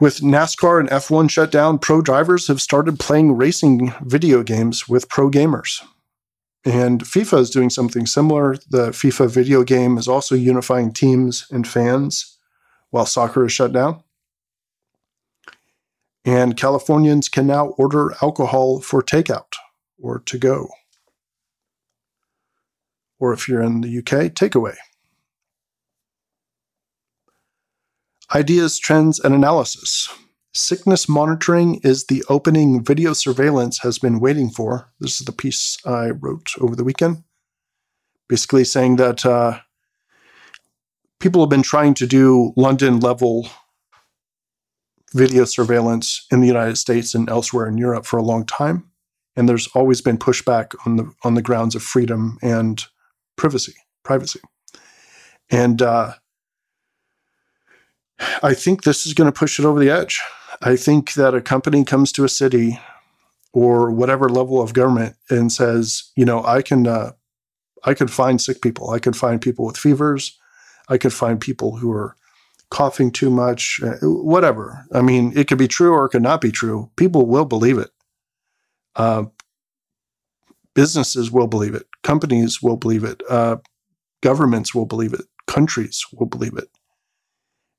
With 0.01 0.23
NASCAR 0.23 0.81
and 0.81 0.89
F1 0.89 1.29
shut 1.29 1.53
down, 1.53 1.79
pro 1.79 2.01
drivers 2.01 2.49
have 2.49 2.63
started 2.63 2.99
playing 2.99 3.37
racing 3.37 3.93
video 4.01 4.43
games 4.43 4.89
with 4.89 5.11
pro 5.11 5.31
gamers. 5.31 5.83
And 6.65 7.03
FIFA 7.03 7.41
is 7.41 7.51
doing 7.51 7.69
something 7.69 8.07
similar. 8.07 8.57
The 8.71 8.93
FIFA 8.93 9.31
video 9.31 9.63
game 9.63 9.99
is 9.99 10.09
also 10.09 10.35
unifying 10.35 10.91
teams 10.93 11.47
and 11.51 11.69
fans 11.69 12.36
while 12.91 13.07
soccer 13.07 13.45
is 13.45 13.53
shut 13.53 13.73
down. 13.73 14.03
And 16.25 16.57
Californians 16.57 17.29
can 17.29 17.47
now 17.47 17.69
order 17.79 18.15
alcohol 18.21 18.81
for 18.81 19.03
takeout 19.03 19.55
or 19.99 20.19
to 20.21 20.39
go. 20.39 20.69
Or 23.19 23.33
if 23.33 23.49
you're 23.49 23.63
in 23.63 23.81
the 23.81 23.99
UK, 23.99 24.33
takeaway. 24.33 24.75
Ideas, 28.35 28.79
trends, 28.79 29.21
and 29.21 29.35
analysis. 29.35 30.09
Sickness 30.53 31.09
monitoring 31.09 31.81
is 31.85 32.07
the 32.07 32.25
opening 32.29 32.83
video 32.83 33.13
surveillance 33.13 33.81
has 33.81 33.99
been 33.99 34.19
waiting 34.19 34.51
for. 34.51 34.91
This 34.99 35.21
is 35.21 35.27
the 35.27 35.33
piece 35.33 35.79
I 35.87 36.11
wrote 36.11 36.53
over 36.61 36.75
the 36.75 36.83
weekend. 36.83 37.23
Basically, 38.29 38.65
saying 38.65 38.97
that 38.97 39.25
uh, 39.25 39.61
people 41.27 41.43
have 41.43 41.51
been 41.51 41.61
trying 41.61 41.93
to 41.93 42.07
do 42.07 42.53
London 42.55 43.01
level 43.01 43.49
video 45.13 45.45
surveillance 45.45 46.25
in 46.31 46.41
the 46.41 46.47
United 46.47 46.77
States 46.77 47.17
and 47.17 47.29
elsewhere 47.29 47.67
in 47.67 47.77
Europe 47.77 48.07
for 48.07 48.17
a 48.17 48.23
long 48.23 48.47
time. 48.47 48.89
And 49.35 49.49
there's 49.49 49.67
always 49.75 50.01
been 50.01 50.19
pushback 50.19 50.77
on 50.87 50.95
the 50.95 51.13
on 51.25 51.35
the 51.35 51.43
grounds 51.43 51.75
of 51.75 51.83
freedom 51.83 52.39
and 52.43 52.81
privacy, 53.35 53.75
privacy, 54.05 54.39
and 55.51 55.83
uh, 55.83 56.13
I 58.41 58.55
think 58.55 58.85
this 58.85 59.05
is 59.05 59.13
going 59.13 59.31
to 59.31 59.37
push 59.37 59.59
it 59.59 59.65
over 59.65 59.81
the 59.81 59.91
edge. 59.91 60.23
I 60.63 60.77
think 60.77 61.15
that 61.15 61.35
a 61.35 61.41
company 61.41 61.83
comes 61.83 62.13
to 62.13 62.25
a 62.25 62.29
city 62.29 62.79
or 63.53 63.91
whatever 63.91 64.29
level 64.29 64.63
of 64.63 64.75
government 64.75 65.17
and 65.29 65.51
says, 65.51 66.13
you 66.15 66.25
know, 66.25 66.45
I 66.45 66.63
can 66.63 66.87
uh, 66.87 67.13
I 67.83 67.95
could 67.95 68.13
find 68.13 68.41
sick 68.41 68.63
people, 68.63 68.91
I 68.91 69.01
could 69.01 69.17
find 69.17 69.43
people 69.43 69.67
with 69.67 69.77
fevers, 69.77 70.39
I 70.89 70.99
could 70.99 71.13
find 71.13 71.41
people 71.41 71.77
who 71.77 71.93
are 71.93 72.17
coughing 72.71 73.11
too 73.11 73.31
much, 73.31 73.81
uh, 73.83 73.97
whatever. 74.03 74.85
I 74.93 75.03
mean, 75.03 75.33
it 75.37 75.49
could 75.49 75.59
be 75.59 75.69
true 75.69 75.93
or 75.93 76.07
it 76.07 76.11
could 76.11 76.23
not 76.23 76.41
be 76.41 76.51
true. 76.51 76.91
People 76.97 77.27
will 77.27 77.45
believe 77.45 77.79
it. 77.79 77.91
Uh, 78.97 79.25
businesses 80.75 81.31
will 81.31 81.47
believe 81.47 81.75
it. 81.75 81.87
Companies 82.03 82.63
will 82.63 82.77
believe 82.77 83.05
it. 83.05 83.23
Uh, 83.29 83.57
governments 84.23 84.75
will 84.75 84.87
believe 84.87 85.13
it. 85.13 85.23
Countries 85.47 86.05
will 86.13 86.27
believe 86.27 86.57
it. 86.57 86.69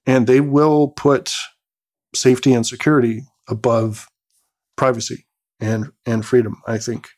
And 0.06 0.26
they 0.26 0.40
will 0.40 0.90
put 0.90 1.34
safety 2.16 2.54
and 2.54 2.66
security 2.66 3.24
above 3.50 4.08
privacy 4.78 5.26
and, 5.60 5.92
and 6.06 6.26
freedom, 6.26 6.62
I 6.66 6.78
think. 6.78 7.10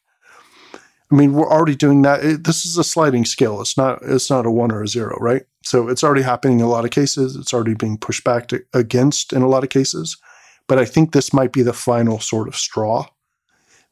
I 1.12 1.16
mean, 1.16 1.34
we're 1.34 1.50
already 1.50 1.76
doing 1.76 2.02
that. 2.04 2.44
This 2.44 2.66
is 2.66 2.78
a 2.78 2.84
sliding 2.84 3.26
scale. 3.26 3.62
It's 3.62 3.78
not. 3.78 4.00
It's 4.04 4.30
not 4.30 4.46
a 4.46 4.52
one 4.52 4.72
or 4.72 4.84
a 4.84 4.88
zero, 4.88 5.18
right? 5.20 5.44
So 5.64 5.88
it's 5.88 6.04
already 6.04 6.22
happening 6.22 6.60
in 6.60 6.66
a 6.66 6.70
lot 6.70 6.86
of 6.86 6.92
cases. 6.92 7.36
It's 7.36 7.54
already 7.54 7.74
being 7.74 7.98
pushed 7.98 8.24
back 8.24 8.48
to, 8.48 8.64
against 8.74 9.34
in 9.34 9.42
a 9.42 9.48
lot 9.48 9.64
of 9.64 9.70
cases. 9.70 10.18
But 10.68 10.80
I 10.80 10.86
think 10.86 11.12
this 11.12 11.34
might 11.34 11.52
be 11.52 11.64
the 11.64 11.74
final 11.74 12.20
sort 12.20 12.48
of 12.48 12.56
straw 12.56 13.06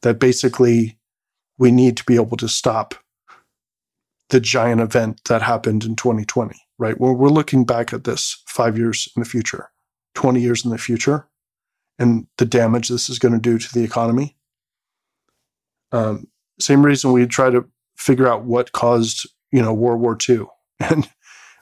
that 0.02 0.18
basically 0.18 0.98
we 1.58 1.70
need 1.70 1.96
to 1.96 2.04
be 2.04 2.14
able 2.14 2.36
to 2.36 2.48
stop 2.48 2.94
the 4.30 4.40
giant 4.40 4.80
event 4.80 5.20
that 5.28 5.42
happened 5.42 5.84
in 5.84 5.96
2020, 5.96 6.54
right? 6.78 6.98
When 7.00 7.16
we're 7.16 7.28
looking 7.28 7.64
back 7.64 7.92
at 7.92 8.04
this 8.04 8.42
five 8.46 8.78
years 8.78 9.08
in 9.16 9.22
the 9.22 9.28
future, 9.28 9.70
20 10.14 10.40
years 10.40 10.64
in 10.64 10.70
the 10.70 10.78
future, 10.78 11.26
and 11.98 12.26
the 12.36 12.44
damage 12.44 12.88
this 12.88 13.08
is 13.08 13.18
going 13.18 13.34
to 13.34 13.40
do 13.40 13.58
to 13.58 13.72
the 13.72 13.82
economy. 13.82 14.36
Um, 15.90 16.28
same 16.60 16.84
reason 16.84 17.12
we 17.12 17.26
try 17.26 17.50
to 17.50 17.66
figure 17.96 18.28
out 18.28 18.44
what 18.44 18.72
caused, 18.72 19.28
you 19.50 19.62
know, 19.62 19.72
World 19.72 20.00
War 20.00 20.16
II 20.28 20.46
and 20.80 21.08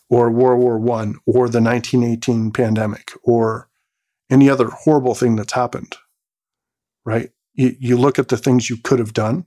or 0.08 0.30
World 0.30 0.60
War 0.60 0.78
One 0.78 1.16
or 1.26 1.48
the 1.48 1.60
1918 1.60 2.52
pandemic 2.52 3.12
or 3.22 3.68
any 4.30 4.50
other 4.50 4.68
horrible 4.68 5.14
thing 5.14 5.36
that's 5.36 5.52
happened, 5.52 5.96
right? 7.04 7.30
you, 7.56 7.74
you 7.80 7.96
look 7.96 8.18
at 8.18 8.28
the 8.28 8.36
things 8.36 8.70
you 8.70 8.76
could 8.76 8.98
have 8.98 9.12
done. 9.12 9.46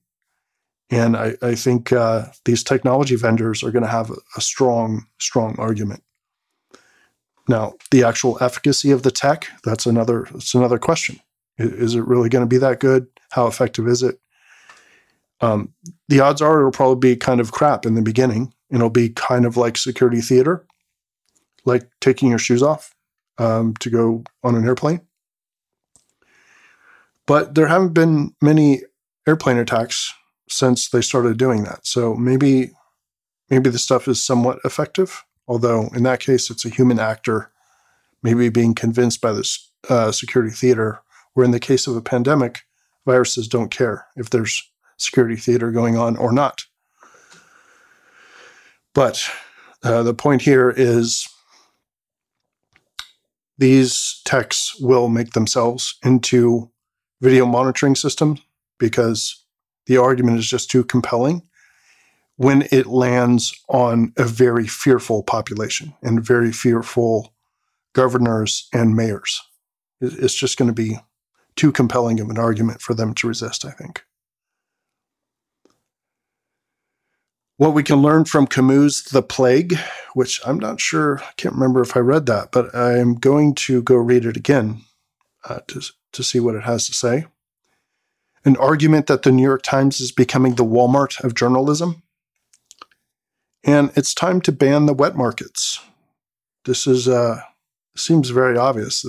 And 0.92 1.16
I, 1.16 1.36
I 1.42 1.56
think 1.56 1.92
uh, 1.92 2.26
these 2.46 2.64
technology 2.64 3.16
vendors 3.16 3.64
are 3.64 3.72
going 3.72 3.84
to 3.84 3.90
have 3.90 4.10
a, 4.10 4.16
a 4.36 4.42
strong, 4.42 5.06
strong 5.20 5.56
argument. 5.60 6.04
Now, 7.48 7.76
the 7.92 8.04
actual 8.04 8.38
efficacy 8.42 8.92
of 8.92 9.04
the 9.04 9.12
tech, 9.12 9.48
that's 9.64 9.86
another, 9.86 10.28
that's 10.32 10.56
another 10.56 10.80
question. 10.80 11.20
Is, 11.58 11.72
is 11.74 11.96
it 11.96 12.06
really 12.06 12.30
going 12.30 12.44
to 12.44 12.48
be 12.48 12.58
that 12.58 12.80
good? 12.80 13.08
How 13.32 13.46
effective 13.46 13.88
is 13.88 14.02
it? 14.02 14.20
Um, 15.42 15.74
the 16.10 16.20
odds 16.20 16.42
are 16.42 16.60
it'll 16.60 16.72
probably 16.72 17.14
be 17.14 17.16
kind 17.16 17.40
of 17.40 17.52
crap 17.52 17.86
in 17.86 17.94
the 17.94 18.02
beginning. 18.02 18.54
It'll 18.72 18.90
be 18.90 19.10
kind 19.10 19.46
of 19.46 19.58
like 19.58 19.78
security 19.78 20.22
theater, 20.22 20.66
like 21.66 21.90
taking 22.02 22.30
your 22.30 22.40
shoes 22.40 22.62
off 22.62 22.96
um, 23.38 23.74
to 23.80 23.90
go 23.90 24.24
on 24.44 24.56
an 24.56 24.66
airplane. 24.66 25.02
But 27.26 27.56
there 27.56 27.68
haven't 27.68 27.94
been 27.94 28.36
many 28.42 28.82
airplane 29.28 29.58
attacks 29.58 30.14
since 30.50 30.90
they 30.90 31.02
started 31.02 31.38
doing 31.38 31.64
that. 31.64 31.86
So 31.86 32.16
maybe 32.16 32.72
maybe 33.50 33.70
the 33.70 33.80
stuff 33.80 34.08
is 34.08 34.24
somewhat 34.24 34.60
effective. 34.66 35.24
Although 35.48 35.90
in 35.96 36.04
that 36.04 36.20
case, 36.20 36.50
it's 36.50 36.66
a 36.66 36.70
human 36.70 37.00
actor, 37.00 37.52
maybe 38.22 38.50
being 38.50 38.76
convinced 38.76 39.22
by 39.22 39.32
this 39.32 39.72
uh, 39.90 40.12
security 40.12 40.52
theater. 40.52 41.02
Where 41.34 41.46
in 41.46 41.52
the 41.52 41.60
case 41.60 41.88
of 41.88 41.96
a 41.96 42.02
pandemic, 42.02 42.62
viruses 43.06 43.48
don't 43.48 43.70
care 43.70 44.08
if 44.16 44.30
there's 44.30 44.68
security 44.98 45.36
theater 45.36 45.72
going 45.72 45.98
on 45.98 46.18
or 46.18 46.32
not. 46.32 46.66
But 48.94 49.30
uh, 49.84 50.04
the 50.04 50.14
point 50.14 50.42
here 50.42 50.74
is 50.76 51.28
these 53.58 54.22
techs 54.26 54.80
will 54.80 55.10
make 55.10 55.32
themselves 55.32 55.98
into 56.04 56.72
video 57.22 57.46
monitoring 57.46 57.96
systems 57.96 58.42
because 58.78 59.44
the 59.86 59.98
argument 59.98 60.40
is 60.40 60.48
just 60.48 60.72
too 60.72 60.84
compelling 60.84 61.44
when 62.38 62.66
it 62.72 62.86
lands 62.86 63.54
on 63.68 64.14
a 64.18 64.24
very 64.24 64.66
fearful 64.66 65.24
population 65.24 65.94
and 66.02 66.24
very 66.24 66.54
fearful 66.54 67.34
governors 67.94 68.70
and 68.74 68.96
mayors. 68.96 69.42
It's 70.00 70.36
just 70.36 70.58
going 70.58 70.70
to 70.70 70.74
be 70.74 70.98
too 71.58 71.74
compelling 71.74 72.22
of 72.22 72.30
an 72.30 72.38
argument 72.38 72.82
for 72.82 72.94
them 72.94 73.14
to 73.16 73.28
resist, 73.28 73.66
I 73.66 73.72
think. 73.72 74.06
What 77.60 77.74
we 77.74 77.84
can 77.84 78.02
learn 78.02 78.24
from 78.24 78.48
Camus' 78.48 79.02
The 79.02 79.22
Plague, 79.22 79.78
which 80.14 80.40
I'm 80.48 80.60
not 80.60 80.80
sure, 80.80 81.20
I 81.20 81.32
can't 81.36 81.56
remember 81.56 81.82
if 81.82 81.98
I 81.98 82.00
read 82.00 82.26
that, 82.28 82.54
but 82.54 82.74
I'm 82.74 83.16
going 83.16 83.54
to 83.56 83.82
go 83.82 83.96
read 83.96 84.24
it 84.24 84.38
again 84.38 84.84
uh, 85.44 85.60
to 85.68 85.82
to 86.14 86.24
see 86.24 86.40
what 86.40 86.56
it 86.56 86.64
has 86.64 86.88
to 86.88 86.94
say. 86.94 87.26
An 88.46 88.56
argument 88.56 89.08
that 89.08 89.24
the 89.24 89.32
New 89.34 89.44
York 89.44 89.62
Times 89.62 90.00
is 90.00 90.14
becoming 90.14 90.56
the 90.56 90.64
Walmart 90.64 91.22
of 91.22 91.36
journalism. 91.36 92.02
And 93.66 93.92
it's 93.94 94.14
time 94.14 94.40
to 94.44 94.54
ban 94.54 94.86
the 94.86 94.94
wet 94.94 95.18
markets. 95.18 95.82
This 96.64 96.88
is 96.88 97.10
uh, 97.10 97.42
seems 97.94 98.30
very 98.30 98.58
obvious. 98.58 99.06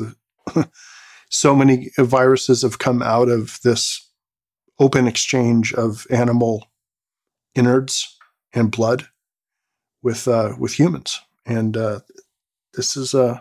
so 1.30 1.54
many 1.54 1.90
viruses 1.96 2.62
have 2.62 2.80
come 2.80 3.00
out 3.00 3.28
of 3.28 3.60
this 3.62 4.10
open 4.80 5.06
exchange 5.06 5.72
of 5.72 6.04
animal 6.10 6.66
innards 7.54 8.16
and 8.52 8.70
blood 8.70 9.06
with 10.02 10.26
uh, 10.28 10.54
with 10.58 10.78
humans, 10.78 11.20
and 11.46 11.76
uh, 11.76 12.00
this 12.74 12.96
is 12.96 13.14
a 13.14 13.24
uh, 13.24 13.40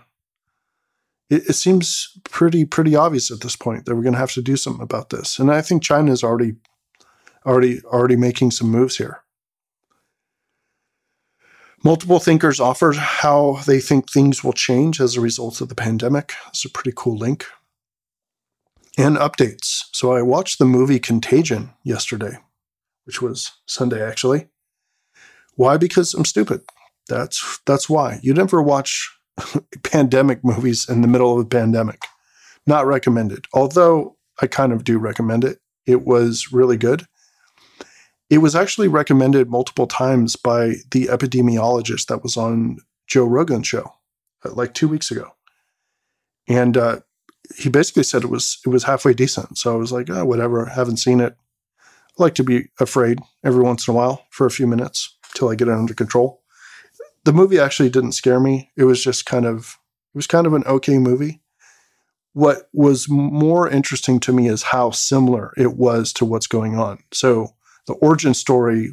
it, 1.30 1.50
it 1.50 1.54
seems 1.54 2.18
pretty 2.26 2.66
pretty 2.66 2.96
obvious 2.96 3.32
at 3.32 3.42
this 3.42 3.56
point 3.56 3.86
that 3.86 3.96
we're 3.96 4.04
going 4.04 4.14
to 4.14 4.20
have 4.20 4.34
to 4.34 4.42
do 4.42 4.58
something 4.58 4.84
about 4.84 5.10
this. 5.10 5.40
And 5.40 5.52
I 5.52 5.62
think 5.62 5.84
China 5.84 6.12
is 6.12 6.24
already 6.24 6.56
already 7.46 7.82
already 7.86 8.16
making 8.16 8.52
some 8.52 8.70
moves 8.70 8.98
here. 8.98 9.22
Multiple 11.84 12.20
thinkers 12.20 12.60
offered 12.60 12.98
how 12.98 13.60
they 13.66 13.80
think 13.80 14.12
things 14.12 14.44
will 14.44 14.54
change 14.54 15.00
as 15.00 15.16
a 15.16 15.22
result 15.22 15.62
of 15.62 15.70
the 15.70 15.76
pandemic. 15.76 16.34
It's 16.50 16.66
a 16.66 16.70
pretty 16.70 16.92
cool 16.94 17.18
link. 17.18 17.46
And 18.98 19.16
updates. 19.16 19.84
So 19.94 20.12
I 20.12 20.22
watched 20.22 20.60
the 20.60 20.66
movie 20.66 21.00
Contagion 21.00 21.70
yesterday, 21.84 22.38
which 23.06 23.22
was 23.22 23.54
Sunday 23.66 24.06
actually. 24.06 24.50
Why? 25.60 25.76
Because 25.76 26.14
I'm 26.14 26.24
stupid. 26.24 26.62
That's 27.10 27.60
that's 27.66 27.90
why. 27.90 28.22
You 28.22 28.34
never 28.34 28.62
watch 28.62 29.14
pandemic 29.84 30.42
movies 30.42 30.88
in 30.88 31.02
the 31.02 31.08
middle 31.10 31.34
of 31.34 31.46
a 31.46 31.50
pandemic. 31.50 32.00
Not 32.66 32.86
recommended. 32.86 33.46
Although 33.54 34.16
I 34.42 34.48
kind 34.48 34.72
of 34.72 34.86
do 34.86 34.98
recommend 34.98 35.44
it. 35.44 35.60
It 35.86 36.06
was 36.06 36.54
really 36.54 36.78
good. 36.78 37.08
It 38.30 38.38
was 38.38 38.56
actually 38.56 38.88
recommended 38.88 39.50
multiple 39.50 39.86
times 39.86 40.38
by 40.38 40.76
the 40.92 41.08
epidemiologist 41.08 42.06
that 42.06 42.24
was 42.24 42.38
on 42.38 42.78
Joe 43.08 43.26
Rogan's 43.26 43.68
show 43.68 43.96
uh, 44.46 44.54
like 44.54 44.74
two 44.74 44.88
weeks 44.88 45.12
ago. 45.12 45.30
And 46.48 46.78
uh, 46.78 47.00
he 47.58 47.68
basically 47.68 48.04
said 48.04 48.24
it 48.24 48.30
was 48.30 48.60
it 48.66 48.70
was 48.70 48.86
halfway 48.86 49.14
decent. 49.14 49.58
So 49.58 49.74
I 49.74 49.78
was 49.78 49.92
like, 49.92 50.10
oh, 50.10 50.24
whatever, 50.24 50.68
haven't 50.68 51.04
seen 51.04 51.20
it. 51.20 51.36
I 51.82 52.24
like 52.24 52.36
to 52.36 52.46
be 52.46 52.70
afraid 52.80 53.20
every 53.44 53.62
once 53.62 53.90
in 53.90 53.94
a 53.94 53.98
while 53.98 54.26
for 54.30 54.48
a 54.48 54.52
few 54.52 54.66
minutes 54.66 55.18
till 55.40 55.50
I 55.50 55.56
get 55.56 55.70
it 55.70 55.74
under 55.74 55.94
control. 55.94 56.42
The 57.24 57.34
movie 57.34 57.60
actually 57.60 57.90
didn't 57.90 58.12
scare 58.12 58.40
me. 58.40 58.72
It 58.76 58.84
was 58.84 59.04
just 59.04 59.26
kind 59.26 59.46
of 59.46 59.78
it 60.14 60.18
was 60.18 60.28
kind 60.28 60.46
of 60.46 60.54
an 60.54 60.66
okay 60.66 60.98
movie. 60.98 61.42
What 62.34 62.70
was 62.74 63.10
more 63.10 63.70
interesting 63.70 64.20
to 64.22 64.34
me 64.34 64.48
is 64.48 64.64
how 64.64 64.92
similar 64.92 65.54
it 65.58 65.74
was 65.76 66.14
to 66.14 66.26
what's 66.26 66.48
going 66.48 66.78
on. 66.78 67.00
So 67.12 67.56
the 67.88 67.94
origin 67.94 68.34
story 68.34 68.92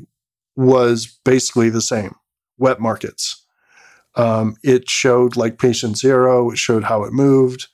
was 0.57 1.19
basically 1.25 1.69
the 1.69 1.81
same 1.81 2.15
wet 2.59 2.81
markets. 2.81 3.45
Um, 4.15 4.57
it 4.63 4.89
showed 4.89 5.37
like 5.37 5.59
patient 5.59 5.99
zero, 5.99 6.51
it 6.51 6.59
showed 6.59 6.85
how 6.85 7.05
it 7.05 7.13
moved. 7.13 7.67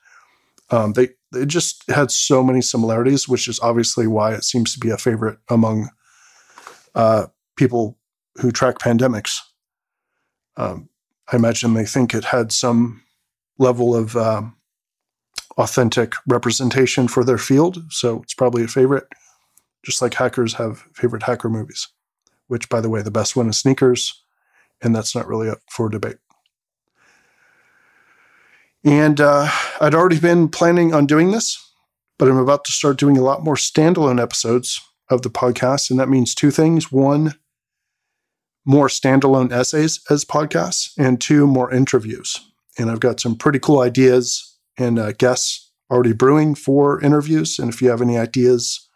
Um, 0.71 0.95
they, 0.95 1.11
it 1.33 1.47
just 1.47 1.89
had 1.89 2.11
so 2.11 2.43
many 2.43 2.61
similarities, 2.61 3.29
which 3.29 3.47
is 3.47 3.61
obviously 3.61 4.07
why 4.07 4.35
it 4.35 4.45
seems 4.45 4.73
to 4.73 4.81
be 4.81 4.91
a 4.91 4.99
favorite 4.99 5.39
among 5.49 5.91
uh, 6.95 7.27
people 7.57 7.97
who 8.37 8.51
track 8.51 8.79
pandemics. 8.79 9.39
Um, 10.57 10.89
I 11.31 11.37
imagine 11.37 11.75
they 11.75 11.87
think 11.87 12.15
it 12.15 12.25
had 12.25 12.53
some 12.53 13.03
level 13.59 13.95
of 13.95 14.17
um, 14.17 14.57
authentic 15.57 16.15
representation 16.27 17.09
for 17.09 17.25
their 17.25 17.39
field. 17.39 17.79
So 17.91 18.23
it's 18.23 18.35
probably 18.35 18.65
a 18.65 18.69
favorite, 18.69 19.05
just 19.85 20.03
like 20.03 20.15
hackers 20.15 20.55
have 20.55 20.85
favorite 20.95 21.23
hacker 21.23 21.49
movies, 21.49 21.89
which, 22.49 22.69
by 22.69 22.81
the 22.81 22.89
way, 22.89 23.03
the 23.03 23.11
best 23.11 23.37
one 23.37 23.49
is 23.49 23.59
Sneakers, 23.59 24.23
and 24.83 24.95
that's 24.95 25.15
not 25.15 25.27
really 25.27 25.49
up 25.49 25.61
for 25.71 25.89
debate. 25.89 26.17
And 28.85 29.21
uh, 29.21 29.49
I'd 29.81 29.95
already 29.95 30.19
been 30.19 30.49
planning 30.49 30.93
on 30.93 31.07
doing 31.07 31.31
this, 31.31 31.73
but 32.19 32.29
I'm 32.29 32.39
about 32.39 32.65
to 32.65 32.73
start 32.73 32.99
doing 32.99 33.17
a 33.17 33.23
lot 33.23 33.45
more 33.45 33.55
standalone 33.55 34.21
episodes 34.21 34.81
of 35.09 35.23
the 35.23 35.31
podcast. 35.31 35.91
And 35.91 36.01
that 36.01 36.09
means 36.09 36.35
two 36.35 36.51
things. 36.51 36.91
One, 36.91 37.35
more 38.65 38.89
standalone 38.89 39.53
essays 39.53 40.01
as 40.11 40.25
podcasts, 40.25 40.93
and 40.99 41.21
two, 41.21 41.47
more 41.47 41.73
interviews. 41.73 42.39
And 42.79 42.91
I've 42.91 43.01
got 43.01 43.21
some 43.21 43.37
pretty 43.37 43.59
cool 43.59 43.81
ideas 43.81 44.57
and 44.79 44.99
uh, 44.99 45.13
guests 45.13 45.71
already 45.91 46.13
brewing 46.13 46.55
for 46.55 47.01
interviews. 47.03 47.59
And 47.59 47.73
if 47.73 47.83
you 47.83 47.91
have 47.91 48.01
any 48.01 48.17
ideas 48.17 48.89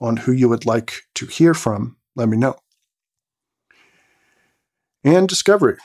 on 0.00 0.16
who 0.16 0.32
you 0.32 0.48
would 0.48 0.66
like 0.66 1.02
to 1.14 1.26
hear 1.26 1.54
from, 1.54 1.96
let 2.16 2.28
me 2.28 2.36
know. 2.36 2.56
And 5.04 5.28
discovery 5.28 5.76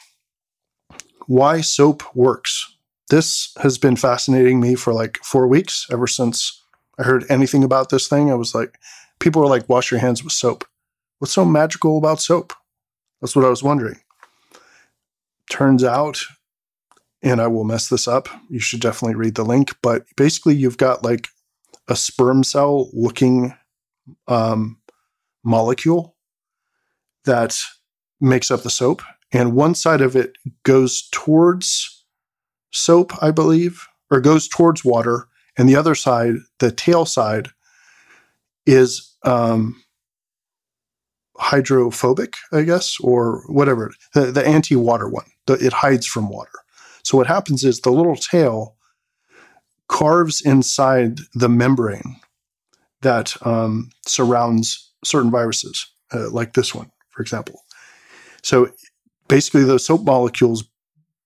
why 1.27 1.61
soap 1.61 2.03
works. 2.15 2.75
This 3.11 3.53
has 3.61 3.77
been 3.77 3.95
fascinating 3.95 4.59
me 4.59 4.73
for 4.73 4.93
like 4.93 5.19
four 5.23 5.47
weeks, 5.47 5.85
ever 5.91 6.07
since 6.07 6.63
I 6.97 7.03
heard 7.03 7.23
anything 7.29 7.63
about 7.63 7.89
this 7.89 8.07
thing. 8.07 8.31
I 8.31 8.35
was 8.35 8.55
like, 8.55 8.79
people 9.19 9.43
are 9.43 9.47
like, 9.47 9.69
wash 9.69 9.91
your 9.91 9.99
hands 9.99 10.23
with 10.23 10.33
soap. 10.33 10.65
What's 11.19 11.33
so 11.33 11.45
magical 11.45 11.99
about 11.99 12.19
soap? 12.19 12.53
That's 13.21 13.35
what 13.35 13.45
I 13.45 13.49
was 13.49 13.63
wondering. 13.63 13.99
Turns 15.49 15.83
out 15.83 16.21
and 17.21 17.41
I 17.41 17.47
will 17.47 17.63
mess 17.63 17.89
this 17.89 18.07
up. 18.07 18.29
You 18.49 18.59
should 18.59 18.79
definitely 18.79 19.15
read 19.15 19.35
the 19.35 19.43
link. 19.43 19.75
But 19.81 20.05
basically, 20.15 20.55
you've 20.55 20.77
got 20.77 21.03
like 21.03 21.27
a 21.87 21.95
sperm 21.95 22.43
cell 22.43 22.89
looking 22.93 23.53
um, 24.27 24.77
molecule 25.43 26.15
that 27.25 27.57
makes 28.21 28.51
up 28.51 28.63
the 28.63 28.69
soap. 28.69 29.01
And 29.31 29.53
one 29.53 29.75
side 29.75 30.01
of 30.01 30.15
it 30.15 30.37
goes 30.63 31.07
towards 31.11 32.05
soap, 32.71 33.11
I 33.21 33.31
believe, 33.31 33.85
or 34.09 34.21
goes 34.21 34.47
towards 34.47 34.85
water. 34.85 35.27
And 35.57 35.67
the 35.67 35.75
other 35.75 35.95
side, 35.95 36.35
the 36.59 36.71
tail 36.71 37.05
side, 37.05 37.49
is 38.65 39.15
um, 39.23 39.81
hydrophobic, 41.39 42.33
I 42.51 42.63
guess, 42.63 42.99
or 42.99 43.43
whatever, 43.47 43.93
the, 44.13 44.31
the 44.31 44.45
anti 44.45 44.75
water 44.75 45.07
one. 45.07 45.25
The, 45.47 45.53
it 45.53 45.73
hides 45.73 46.05
from 46.05 46.29
water. 46.29 46.51
So 47.03 47.17
what 47.17 47.27
happens 47.27 47.63
is 47.63 47.79
the 47.79 47.91
little 47.91 48.15
tail 48.15 48.75
carves 49.87 50.41
inside 50.41 51.19
the 51.33 51.49
membrane 51.49 52.17
that 53.01 53.35
um, 53.45 53.89
surrounds 54.05 54.91
certain 55.03 55.31
viruses, 55.31 55.87
uh, 56.13 56.29
like 56.29 56.53
this 56.53 56.75
one, 56.75 56.91
for 57.09 57.21
example. 57.21 57.63
So 58.43 58.71
basically, 59.27 59.63
those 59.63 59.85
soap 59.85 60.03
molecules 60.03 60.63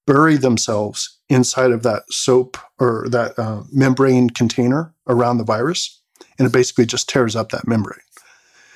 bury 0.05 0.37
themselves 0.37 1.19
inside 1.29 1.71
of 1.71 1.83
that 1.83 2.03
soap 2.09 2.57
or 2.79 3.07
that 3.09 3.37
uh, 3.39 3.63
membrane 3.71 4.29
container 4.29 4.93
around 5.07 5.37
the 5.37 5.43
virus, 5.43 6.01
and 6.37 6.47
it 6.47 6.53
basically 6.53 6.85
just 6.85 7.09
tears 7.09 7.35
up 7.35 7.49
that 7.49 7.67
membrane. 7.67 7.99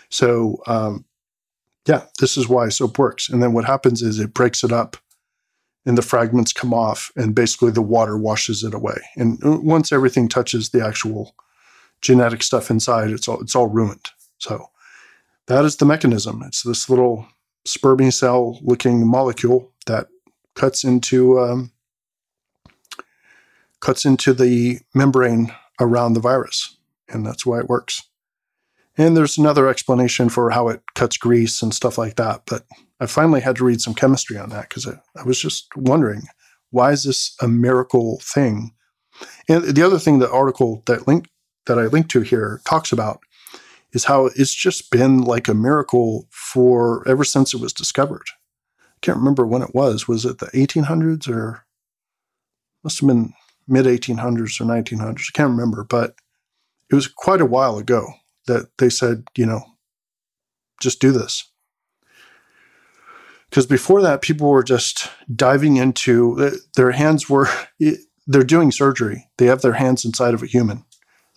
So, 0.10 0.62
um, 0.68 1.06
yeah, 1.88 2.04
this 2.20 2.38
is 2.38 2.50
why 2.50 2.70
soap 2.70 3.00
works. 3.00 3.30
And 3.30 3.42
then 3.42 3.54
what 3.54 3.66
happens 3.66 4.02
is 4.02 4.20
it 4.20 4.34
breaks 4.34 4.64
it 4.64 4.72
up 4.72 4.98
and 5.86 5.98
the 5.98 6.02
fragments 6.02 6.52
come 6.52 6.74
off 6.74 7.12
and 7.16 7.34
basically 7.34 7.72
the 7.72 7.82
water 7.82 8.18
washes 8.18 8.64
it 8.64 8.74
away. 8.74 8.98
And 9.16 9.44
uh, 9.44 9.58
once 9.62 9.92
everything 9.92 10.28
touches 10.28 10.70
the 10.70 10.86
actual 10.86 11.34
genetic 12.02 12.44
stuff 12.44 12.70
inside, 12.70 13.10
it's 13.10 13.28
all 13.28 13.42
it's 13.42 13.56
all 13.56 13.68
ruined. 13.68 14.06
So 14.38 14.70
that 15.48 15.64
is 15.64 15.78
the 15.78 15.86
mechanism. 15.86 16.44
It's 16.46 16.62
this 16.62 16.90
little 16.90 17.26
spermy 17.66 18.12
cell 18.12 18.60
looking 18.62 19.08
molecule 19.08 19.72
that 19.86 20.08
cuts 20.56 20.84
into 20.84 21.40
um, 21.40 21.72
cuts 23.80 24.04
into 24.04 24.34
the 24.34 24.80
membrane 24.94 25.54
around 25.80 26.14
the 26.14 26.20
virus, 26.20 26.76
and 27.08 27.26
that's 27.26 27.46
why 27.46 27.60
it 27.60 27.70
works. 27.70 28.04
And 28.98 29.16
there's 29.16 29.38
another 29.38 29.68
explanation 29.68 30.30
for 30.30 30.50
how 30.50 30.70
it 30.70 30.82
cuts 30.96 31.18
grease 31.18 31.62
and 31.62 31.74
stuff 31.74 31.98
like 31.98 32.16
that, 32.16 32.44
but 32.48 32.66
I 33.00 33.06
finally 33.06 33.42
had 33.42 33.56
to 33.58 33.64
read 33.64 33.80
some 33.80 33.94
chemistry 33.94 34.38
on 34.38 34.50
that 34.50 34.70
because 34.70 34.88
I, 34.88 35.00
I, 35.16 35.24
was 35.24 35.40
just 35.40 35.68
wondering 35.76 36.24
why 36.72 36.92
is 36.92 37.04
this 37.04 37.36
a 37.40 37.48
miracle 37.48 38.20
thing? 38.24 38.72
And 39.48 39.64
the 39.64 39.84
other 39.84 40.00
thing, 40.00 40.20
the 40.20 40.32
article 40.32 40.84
that 40.88 41.08
link 41.08 41.30
that 41.68 41.78
I 41.78 41.86
linked 41.86 42.10
to 42.12 42.22
here 42.22 42.62
talks 42.66 42.92
about 42.92 43.20
is 43.94 44.06
how 44.06 44.28
it's 44.36 44.54
just 44.54 44.92
been 44.92 45.22
like 45.22 45.48
a 45.48 45.54
miracle 45.54 46.28
for 46.32 47.08
ever 47.08 47.24
since 47.24 47.54
it 47.54 47.62
was 47.62 47.74
discovered. 47.74 48.26
I 48.80 49.00
can't 49.02 49.18
remember 49.18 49.46
when 49.46 49.62
it 49.62 49.76
was. 49.76 50.08
Was 50.08 50.26
it 50.26 50.40
the 50.40 50.48
1800s 50.48 51.30
or 51.30 51.66
must 52.84 53.00
have 53.00 53.08
been 53.08 53.34
mid 53.68 53.86
1800s 53.86 54.60
or 54.60 54.66
1900s? 54.66 55.30
I 55.30 55.34
can't 55.34 55.52
remember, 55.52 55.84
but 55.84 56.16
it 56.92 56.96
was 56.96 57.08
quite 57.08 57.42
a 57.42 57.46
while 57.46 57.78
ago 57.78 58.14
that 58.48 58.70
they 58.78 58.90
said, 58.90 59.24
you 59.36 59.46
know, 59.46 59.62
just 60.82 61.00
do 61.00 61.12
this. 61.12 61.50
Because 63.50 63.66
before 63.66 64.02
that 64.02 64.22
people 64.22 64.50
were 64.50 64.64
just 64.64 65.10
diving 65.34 65.78
into 65.78 66.52
their 66.76 66.92
hands 66.92 67.30
were 67.30 67.48
they're 68.28 68.44
doing 68.44 68.72
surgery. 68.72 69.30
They 69.38 69.46
have 69.46 69.62
their 69.62 69.74
hands 69.74 70.04
inside 70.04 70.34
of 70.34 70.44
a 70.44 70.48
human. 70.48 70.84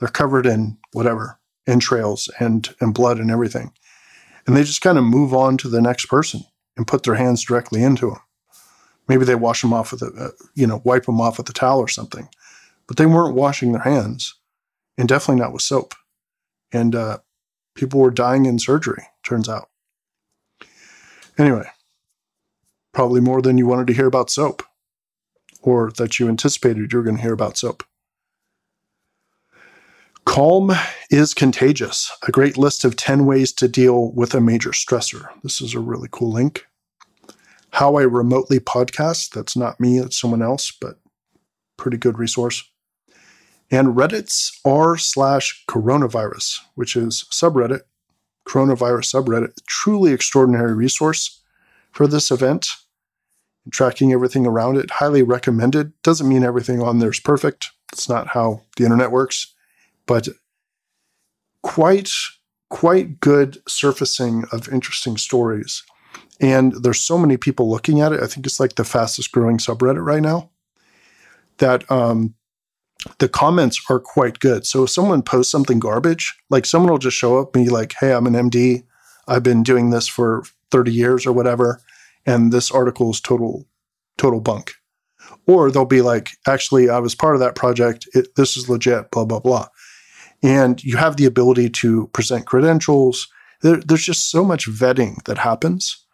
They're 0.01 0.09
covered 0.09 0.47
in 0.47 0.79
whatever 0.93 1.39
entrails 1.69 2.29
and 2.41 2.75
and 2.81 2.93
blood 2.93 3.19
and 3.19 3.31
everything. 3.31 3.73
And 4.47 4.57
they 4.57 4.65
just 4.65 4.81
kind 4.81 4.99
of 4.99 5.05
move 5.05 5.33
on 5.33 5.57
to 5.59 5.69
the 5.69 5.81
next 5.81 6.07
person 6.07 6.43
and 6.77 6.87
put 6.87 7.05
their 7.05 7.15
hands 7.15 7.45
directly 7.45 7.83
into 7.83 8.09
them 8.09 8.21
maybe 9.11 9.25
they 9.25 9.35
wash 9.35 9.61
them 9.61 9.73
off 9.73 9.91
with 9.91 10.03
a 10.03 10.13
uh, 10.17 10.31
you 10.55 10.67
know 10.67 10.81
wipe 10.85 11.05
them 11.05 11.21
off 11.21 11.37
with 11.37 11.51
a 11.51 11.53
towel 11.53 11.81
or 11.81 11.89
something. 11.89 12.29
But 12.87 12.97
they 12.97 13.07
weren't 13.07 13.35
washing 13.35 13.73
their 13.73 13.83
hands 13.83 14.37
and 14.97 15.09
definitely 15.09 15.41
not 15.43 15.53
with 15.53 15.63
soap 15.63 15.95
and 16.73 16.95
uh, 16.95 17.19
people 17.75 18.01
were 18.01 18.11
dying 18.11 18.47
in 18.47 18.59
surgery 18.59 19.05
turns 19.25 19.49
out 19.49 19.69
anyway 21.39 21.69
probably 22.93 23.21
more 23.21 23.41
than 23.43 23.59
you 23.59 23.67
wanted 23.67 23.87
to 23.87 23.95
hear 23.95 24.07
about 24.07 24.31
soap 24.31 24.63
or 25.63 25.91
that 25.93 26.19
you 26.19 26.29
anticipated 26.29 26.93
you 26.93 26.99
were 26.99 27.05
going 27.05 27.17
to 27.17 27.23
hear 27.23 27.33
about 27.33 27.57
soap. 27.57 27.85
Calm 30.25 30.73
is 31.11 31.35
contagious. 31.35 32.11
A 32.27 32.31
great 32.31 32.57
list 32.57 32.85
of 32.85 32.97
10 32.97 33.27
ways 33.27 33.53
to 33.55 33.69
deal 33.69 34.13
with 34.13 34.35
a 34.35 34.41
major 34.41 34.71
stressor. 34.71 35.29
This 35.43 35.61
is 35.61 35.75
a 35.75 35.81
really 35.81 36.09
cool 36.11 36.31
link. 36.31 36.67
How 37.73 37.97
I 37.97 38.03
remotely 38.03 38.61
podcast. 38.61 39.31
That's 39.31 39.57
not 39.57 39.81
me, 39.81 39.99
it's 39.99 40.21
someone 40.21 40.43
else, 40.43 40.73
but 40.79 40.99
pretty 41.77 41.97
good 41.97 42.19
resource. 42.19 42.70
And 43.71 43.97
Reddit's 43.97 44.59
r 44.65 44.97
slash 44.97 45.65
coronavirus, 45.69 46.59
which 46.75 46.97
is 46.97 47.25
subreddit, 47.31 47.83
coronavirus 48.47 49.15
subreddit, 49.15 49.53
truly 49.67 50.13
extraordinary 50.13 50.75
resource 50.75 51.41
for 51.93 52.07
this 52.07 52.31
event. 52.31 52.69
Tracking 53.71 54.13
everything 54.13 54.47
around 54.47 54.79
it, 54.79 54.91
highly 54.91 55.23
recommended. 55.23 55.93
Doesn't 56.03 56.29
mean 56.29 56.43
everything 56.43 56.83
on 56.83 56.99
there 56.99 57.11
is 57.11 57.21
perfect. 57.21 57.71
It's 57.93 58.09
not 58.09 58.29
how 58.29 58.63
the 58.77 58.85
internet 58.85 59.11
works, 59.11 59.55
but 60.07 60.29
quite 61.63 62.11
quite 62.71 63.21
good 63.21 63.59
surfacing 63.69 64.45
of 64.53 64.69
interesting 64.73 65.17
stories. 65.17 65.83
And 66.41 66.73
there's 66.83 67.01
so 67.01 67.19
many 67.19 67.37
people 67.37 67.69
looking 67.69 68.01
at 68.01 68.13
it. 68.13 68.23
I 68.23 68.27
think 68.27 68.47
it's 68.47 68.61
like 68.61 68.77
the 68.77 68.85
fastest 68.85 69.31
growing 69.33 69.59
subreddit 69.59 70.05
right 70.05 70.23
now. 70.23 70.51
That 71.59 71.89
um, 71.91 72.35
the 73.19 73.29
comments 73.29 73.81
are 73.89 74.01
quite 74.01 74.41
good. 74.41 74.67
So 74.67 74.85
if 74.85 74.91
someone 74.91 75.23
posts 75.23 75.51
something 75.51 75.79
garbage, 75.79 76.35
like 76.51 76.67
someone 76.67 76.91
will 76.91 76.99
just 76.99 77.17
show 77.17 77.39
up 77.39 77.55
and 77.55 77.65
be 77.65 77.71
like, 77.71 77.95
"Hey, 77.99 78.13
I'm 78.13 78.27
an 78.27 78.35
MD. 78.35 78.85
I've 79.27 79.43
been 79.43 79.63
doing 79.63 79.91
this 79.91 80.09
for 80.09 80.45
30 80.71 80.93
years 80.93 81.27
or 81.27 81.33
whatever, 81.33 81.81
and 82.27 82.53
this 82.53 82.71
article 82.71 83.11
is 83.11 83.21
total 83.21 83.67
total 84.19 84.41
bunk." 84.41 84.75
Or 85.47 85.71
they'll 85.71 85.85
be 85.85 86.03
like, 86.03 86.31
"Actually, 86.47 86.91
I 86.91 86.99
was 86.99 87.15
part 87.15 87.35
of 87.35 87.41
that 87.41 87.55
project. 87.55 88.09
It, 88.15 88.35
this 88.37 88.57
is 88.57 88.69
legit." 88.69 89.11
Blah 89.11 89.25
blah 89.25 89.41
blah. 89.41 89.69
And 90.43 90.83
you 90.83 90.97
have 90.97 91.17
the 91.17 91.27
ability 91.27 91.69
to 91.71 92.09
present 92.09 92.47
credentials. 92.47 93.29
There, 93.63 93.77
there's 93.77 94.05
just 94.05 94.31
so 94.31 94.43
much 94.43 94.69
vetting 94.69 95.23
that 95.25 95.37
happens 95.39 96.05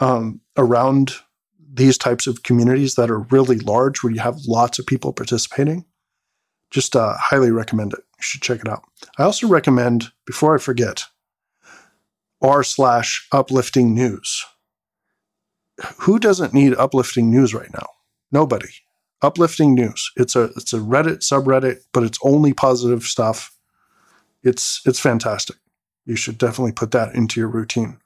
um, 0.00 0.40
around 0.56 1.14
these 1.72 1.96
types 1.96 2.26
of 2.26 2.42
communities 2.42 2.94
that 2.96 3.10
are 3.10 3.20
really 3.30 3.58
large, 3.58 4.02
where 4.02 4.12
you 4.12 4.20
have 4.20 4.38
lots 4.46 4.78
of 4.78 4.86
people 4.86 5.12
participating. 5.12 5.84
Just 6.70 6.94
uh, 6.94 7.14
highly 7.18 7.50
recommend 7.50 7.92
it. 7.92 8.00
You 8.00 8.22
should 8.22 8.42
check 8.42 8.60
it 8.60 8.68
out. 8.68 8.82
I 9.18 9.22
also 9.24 9.48
recommend, 9.48 10.12
before 10.26 10.54
I 10.54 10.58
forget, 10.58 11.04
r 12.42 12.62
slash 12.62 13.26
uplifting 13.32 13.94
news. 13.94 14.44
Who 16.00 16.18
doesn't 16.18 16.54
need 16.54 16.74
uplifting 16.74 17.30
news 17.30 17.54
right 17.54 17.72
now? 17.72 17.86
Nobody. 18.32 18.68
Uplifting 19.22 19.74
news. 19.74 20.10
It's 20.16 20.36
a 20.36 20.44
it's 20.56 20.72
a 20.72 20.78
Reddit 20.78 21.18
subreddit, 21.18 21.80
but 21.92 22.02
it's 22.02 22.18
only 22.22 22.52
positive 22.52 23.04
stuff. 23.04 23.56
It's 24.42 24.80
it's 24.84 25.00
fantastic. 25.00 25.56
You 26.04 26.16
should 26.16 26.38
definitely 26.38 26.72
put 26.72 26.90
that 26.92 27.14
into 27.14 27.40
your 27.40 27.48
routine. 27.48 27.98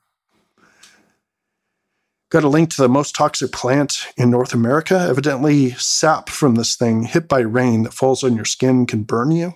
Got 2.32 2.44
a 2.44 2.48
link 2.48 2.70
to 2.70 2.80
the 2.80 2.88
most 2.88 3.14
toxic 3.14 3.52
plant 3.52 4.06
in 4.16 4.30
North 4.30 4.54
America. 4.54 4.98
Evidently, 4.98 5.72
sap 5.72 6.30
from 6.30 6.54
this 6.54 6.74
thing 6.74 7.02
hit 7.02 7.28
by 7.28 7.40
rain 7.40 7.82
that 7.82 7.92
falls 7.92 8.24
on 8.24 8.36
your 8.36 8.46
skin 8.46 8.86
can 8.86 9.02
burn 9.02 9.32
you, 9.32 9.54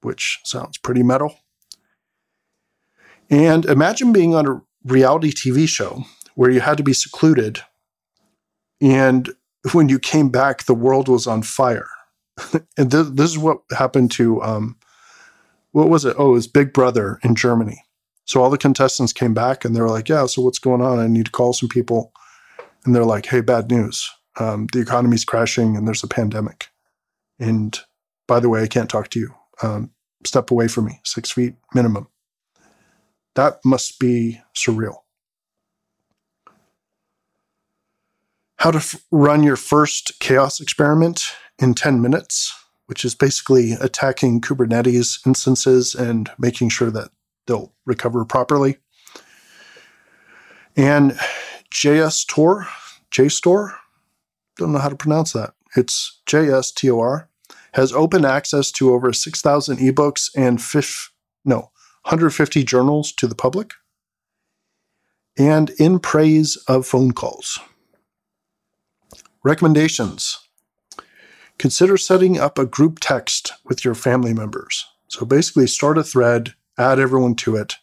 which 0.00 0.40
sounds 0.42 0.78
pretty 0.78 1.02
metal. 1.02 1.36
And 3.28 3.66
imagine 3.66 4.14
being 4.14 4.34
on 4.34 4.46
a 4.46 4.62
reality 4.86 5.32
TV 5.32 5.68
show 5.68 6.04
where 6.34 6.48
you 6.48 6.60
had 6.60 6.78
to 6.78 6.82
be 6.82 6.94
secluded, 6.94 7.60
and 8.80 9.28
when 9.72 9.90
you 9.90 9.98
came 9.98 10.30
back, 10.30 10.64
the 10.64 10.72
world 10.72 11.08
was 11.08 11.26
on 11.26 11.42
fire. 11.42 11.90
and 12.78 12.90
th- 12.90 13.08
this 13.12 13.32
is 13.32 13.36
what 13.36 13.58
happened 13.76 14.12
to, 14.12 14.42
um, 14.42 14.78
what 15.72 15.90
was 15.90 16.06
it? 16.06 16.16
Oh, 16.18 16.30
it 16.30 16.32
was 16.32 16.46
Big 16.46 16.72
Brother 16.72 17.18
in 17.22 17.34
Germany. 17.34 17.84
So 18.28 18.42
all 18.42 18.50
the 18.50 18.58
contestants 18.58 19.14
came 19.14 19.32
back 19.32 19.64
and 19.64 19.74
they 19.74 19.80
were 19.80 19.88
like, 19.88 20.10
yeah, 20.10 20.26
so 20.26 20.42
what's 20.42 20.58
going 20.58 20.82
on? 20.82 20.98
I 20.98 21.06
need 21.06 21.24
to 21.26 21.32
call 21.32 21.54
some 21.54 21.70
people. 21.70 22.12
And 22.84 22.94
they're 22.94 23.04
like, 23.04 23.24
hey, 23.24 23.40
bad 23.40 23.70
news. 23.70 24.08
Um, 24.38 24.66
the 24.70 24.80
economy's 24.80 25.24
crashing 25.24 25.76
and 25.76 25.88
there's 25.88 26.04
a 26.04 26.08
pandemic. 26.08 26.66
And 27.40 27.78
by 28.26 28.38
the 28.38 28.50
way, 28.50 28.62
I 28.62 28.66
can't 28.66 28.90
talk 28.90 29.08
to 29.10 29.18
you. 29.18 29.34
Um, 29.62 29.92
step 30.26 30.50
away 30.50 30.68
from 30.68 30.84
me, 30.84 31.00
six 31.04 31.30
feet 31.30 31.54
minimum. 31.74 32.06
That 33.34 33.60
must 33.64 33.98
be 33.98 34.42
surreal. 34.54 34.96
How 38.56 38.72
to 38.72 38.78
f- 38.78 39.02
run 39.10 39.42
your 39.42 39.56
first 39.56 40.20
chaos 40.20 40.60
experiment 40.60 41.32
in 41.58 41.72
10 41.72 42.02
minutes, 42.02 42.54
which 42.86 43.06
is 43.06 43.14
basically 43.14 43.72
attacking 43.72 44.42
Kubernetes 44.42 45.26
instances 45.26 45.94
and 45.94 46.30
making 46.38 46.68
sure 46.68 46.90
that 46.90 47.08
they'll 47.48 47.72
recover 47.84 48.24
properly. 48.24 48.78
And 50.76 51.18
JSTOR, 51.74 52.68
JSTOR, 53.10 53.74
don't 54.56 54.72
know 54.72 54.78
how 54.78 54.88
to 54.88 54.96
pronounce 54.96 55.32
that. 55.32 55.54
It's 55.76 56.20
JSTOR, 56.26 57.26
has 57.72 57.92
open 57.92 58.24
access 58.24 58.70
to 58.72 58.94
over 58.94 59.12
6,000 59.12 59.78
ebooks 59.78 60.30
and 60.36 60.62
fif, 60.62 61.12
no, 61.44 61.72
150 62.04 62.62
journals 62.62 63.12
to 63.12 63.26
the 63.26 63.34
public. 63.34 63.72
And 65.36 65.70
in 65.70 65.98
praise 65.98 66.56
of 66.68 66.86
phone 66.86 67.12
calls. 67.12 67.58
Recommendations 69.42 70.38
Consider 71.58 71.96
setting 71.96 72.38
up 72.38 72.56
a 72.56 72.66
group 72.66 72.98
text 73.00 73.52
with 73.64 73.84
your 73.84 73.94
family 73.94 74.32
members. 74.32 74.86
So 75.08 75.26
basically, 75.26 75.66
start 75.66 75.98
a 75.98 76.04
thread 76.04 76.54
add 76.78 76.98
everyone 76.98 77.34
to 77.34 77.56
it, 77.56 77.74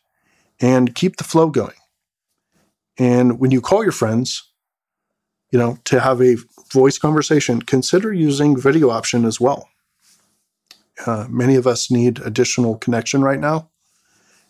and 0.59 0.95
keep 0.95 1.17
the 1.17 1.23
flow 1.23 1.49
going. 1.49 1.75
And 2.97 3.39
when 3.39 3.51
you 3.51 3.61
call 3.61 3.83
your 3.83 3.91
friends, 3.91 4.51
you 5.51 5.59
know, 5.59 5.77
to 5.85 5.99
have 5.99 6.21
a 6.21 6.37
voice 6.71 6.97
conversation, 6.97 7.61
consider 7.61 8.11
using 8.13 8.59
video 8.59 8.89
option 8.89 9.25
as 9.25 9.39
well. 9.39 9.69
Uh, 11.05 11.27
many 11.29 11.55
of 11.55 11.67
us 11.67 11.91
need 11.91 12.19
additional 12.19 12.77
connection 12.77 13.21
right 13.21 13.39
now, 13.39 13.69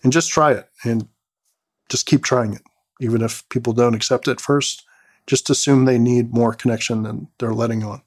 and 0.04 0.14
just 0.14 0.30
try 0.30 0.52
it 0.52 0.70
and 0.84 1.08
just 1.90 2.06
keep 2.06 2.24
trying 2.24 2.54
it. 2.54 2.62
Even 3.02 3.22
if 3.22 3.48
people 3.50 3.74
don't 3.74 3.96
accept 3.96 4.28
it 4.28 4.40
first, 4.40 4.86
just 5.28 5.50
assume 5.50 5.86
they 5.86 5.98
need 5.98 6.34
more 6.34 6.54
connection 6.54 7.04
than 7.04 7.28
they're 7.40 7.54
letting 7.54 7.84
on. 7.84 8.02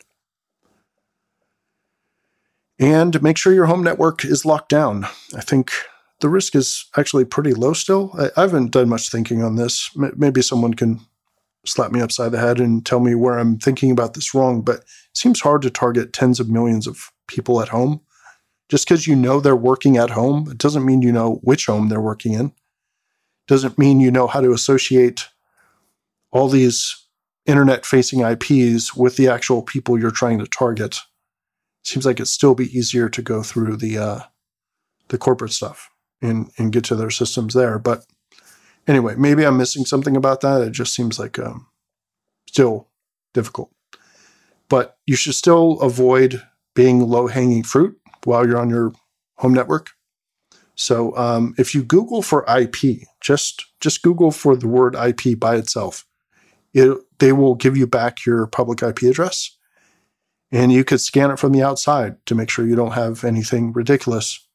And 2.79 3.20
make 3.22 3.37
sure 3.37 3.53
your 3.53 3.66
home 3.66 3.83
network 3.83 4.24
is 4.24 4.44
locked 4.44 4.68
down. 4.68 5.05
I 5.37 5.40
think 5.40 5.72
the 6.21 6.29
risk 6.29 6.55
is 6.55 6.87
actually 6.97 7.25
pretty 7.25 7.55
low 7.55 7.73
still. 7.73 8.13
I, 8.19 8.31
I 8.37 8.41
haven't 8.43 8.73
done 8.73 8.89
much 8.89 9.11
thinking 9.11 9.43
on 9.43 9.57
this. 9.57 9.91
M- 9.97 10.15
maybe 10.17 10.43
someone 10.43 10.75
can 10.75 11.01
slap 11.65 11.93
me 11.93 12.01
upside 12.01 12.33
the 12.33 12.39
head 12.39 12.59
and 12.59 12.85
tell 12.85 13.01
me 13.01 13.15
where 13.15 13.39
I'm 13.39 13.59
thinking 13.59 13.91
about 13.91 14.15
this 14.15 14.35
wrong, 14.35 14.63
but 14.63 14.77
it 14.77 14.87
seems 15.15 15.41
hard 15.41 15.63
to 15.63 15.71
target 15.71 16.13
tens 16.13 16.41
of 16.41 16.49
millions 16.49 16.87
of 16.87 17.13
people 17.27 17.61
at 17.61 17.69
home. 17.69 18.01
Just 18.69 18.87
because 18.87 19.07
you 19.07 19.17
know 19.17 19.41
they're 19.41 19.57
working 19.57 19.97
at 19.97 20.11
home, 20.11 20.51
it 20.51 20.59
doesn't 20.59 20.85
mean 20.85 21.03
you 21.03 21.13
know 21.13 21.41
which 21.43 21.67
home 21.67 21.89
they're 21.89 22.01
working 22.01 22.35
in. 22.35 22.53
Doesn't 23.47 23.79
mean 23.79 24.01
you 24.01 24.11
know 24.11 24.27
how 24.27 24.41
to 24.41 24.53
associate 24.53 25.29
all 26.31 26.49
these 26.49 27.07
internet 27.47 27.87
facing 27.87 28.21
IPs 28.21 28.95
with 28.95 29.17
the 29.17 29.29
actual 29.29 29.63
people 29.63 29.99
you're 29.99 30.11
trying 30.11 30.39
to 30.39 30.47
target. 30.47 30.99
Seems 31.83 32.05
like 32.05 32.17
it'd 32.17 32.29
still 32.29 32.55
be 32.55 32.77
easier 32.77 33.09
to 33.09 33.23
go 33.23 33.43
through 33.43 33.79
the 33.79 33.97
uh, 33.97 34.21
the 35.09 35.17
corporate 35.17 35.53
stuff 35.53 35.91
and 36.21 36.51
and 36.59 36.73
get 36.73 36.85
to 36.85 36.97
their 36.97 37.11
systems 37.11 37.55
there. 37.55 37.79
But 37.79 38.05
anyway, 38.87 39.15
maybe 39.17 39.45
I'm 39.45 39.57
missing 39.57 39.85
something 39.85 40.17
about 40.17 40.41
that. 40.41 40.63
It 40.63 40.73
just 40.73 40.95
seems 40.95 41.19
like 41.19 41.39
um, 41.39 41.67
still 42.49 42.89
difficult. 43.35 43.71
But 44.69 44.99
you 45.07 45.17
should 45.17 45.35
still 45.35 45.81
avoid 45.81 46.43
being 46.75 47.01
low 47.01 47.27
hanging 47.27 47.63
fruit 47.63 47.99
while 48.25 48.47
you're 48.47 48.59
on 48.59 48.71
your 48.71 48.93
home 49.39 49.55
network. 49.55 49.91
So 50.75 51.17
um, 51.17 51.55
if 51.59 51.75
you 51.75 51.83
Google 51.83 52.23
for 52.23 52.45
IP, 52.49 53.03
just 53.21 53.67
just 53.81 54.03
Google 54.03 54.31
for 54.31 54.57
the 54.57 54.69
word 54.69 54.95
IP 54.95 55.39
by 55.39 55.57
itself, 55.57 56.05
it, 56.73 56.99
they 57.19 57.33
will 57.33 57.55
give 57.55 57.77
you 57.77 57.87
back 57.87 58.25
your 58.25 58.47
public 58.47 58.83
IP 58.83 59.03
address, 59.03 59.57
and 60.53 60.73
you 60.73 60.85
could 60.85 61.01
scan 61.01 61.31
it 61.31 61.39
from 61.39 61.53
the 61.53 61.63
outside 61.63 62.25
to 62.27 62.35
make 62.35 62.51
sure 62.51 62.67
you 62.67 62.77
don't 62.77 62.93
have 62.93 63.25
anything 63.25 63.73
ridiculous 63.73 64.47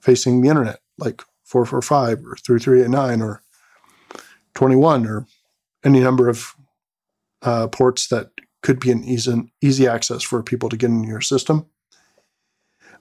facing 0.00 0.40
the 0.40 0.48
internet 0.48 0.80
like 0.98 1.22
445 1.44 2.26
or 2.26 2.36
3389 2.36 3.22
or 3.22 3.42
21 4.54 5.06
or 5.06 5.26
any 5.84 6.00
number 6.00 6.28
of 6.28 6.54
uh, 7.42 7.68
ports 7.68 8.08
that 8.08 8.30
could 8.62 8.80
be 8.80 8.90
an 8.90 9.04
easy, 9.04 9.52
easy 9.60 9.86
access 9.86 10.22
for 10.22 10.42
people 10.42 10.68
to 10.68 10.76
get 10.76 10.90
into 10.90 11.08
your 11.08 11.20
system. 11.20 11.66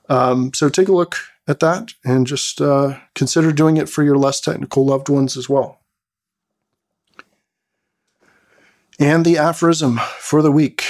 Um, 0.10 0.54
so 0.54 0.70
take 0.70 0.88
a 0.88 0.94
look 0.94 1.18
at 1.48 1.60
that 1.60 1.94
and 2.06 2.28
just 2.28 2.62
uh, 2.62 3.00
consider 3.16 3.52
doing 3.52 3.78
it 3.78 3.90
for 3.90 4.04
your 4.04 4.18
less 4.18 4.40
technical 4.40 4.86
loved 4.86 5.10
ones 5.10 5.36
as 5.36 5.50
well. 5.50 5.80
And 9.00 9.26
the 9.26 9.38
aphorism 9.38 10.00
for 10.20 10.42
the 10.42 10.52
week 10.52 10.84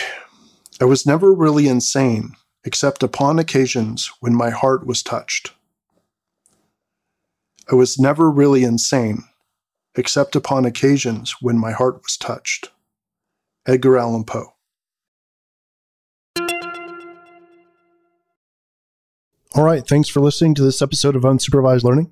I 0.79 0.85
was 0.85 1.07
never 1.07 1.33
really 1.33 1.67
insane, 1.67 2.33
except 2.63 3.01
upon 3.01 3.39
occasions 3.39 4.11
when 4.19 4.35
my 4.35 4.51
heart 4.51 4.85
was 4.85 5.01
touched. 5.01 5.53
I 7.69 7.75
was 7.75 7.99
never 7.99 8.31
really 8.31 8.63
insane, 8.63 9.23
except 9.95 10.37
upon 10.37 10.65
occasions 10.65 11.35
when 11.41 11.57
my 11.57 11.73
heart 11.73 11.95
was 12.01 12.15
touched. 12.15 12.71
Edgar 13.67 13.97
Allan 13.97 14.23
Poe. 14.23 14.53
All 19.53 19.63
right, 19.63 19.85
thanks 19.85 20.07
for 20.07 20.21
listening 20.21 20.55
to 20.55 20.63
this 20.63 20.81
episode 20.81 21.17
of 21.17 21.23
Unsupervised 21.23 21.83
Learning. 21.83 22.11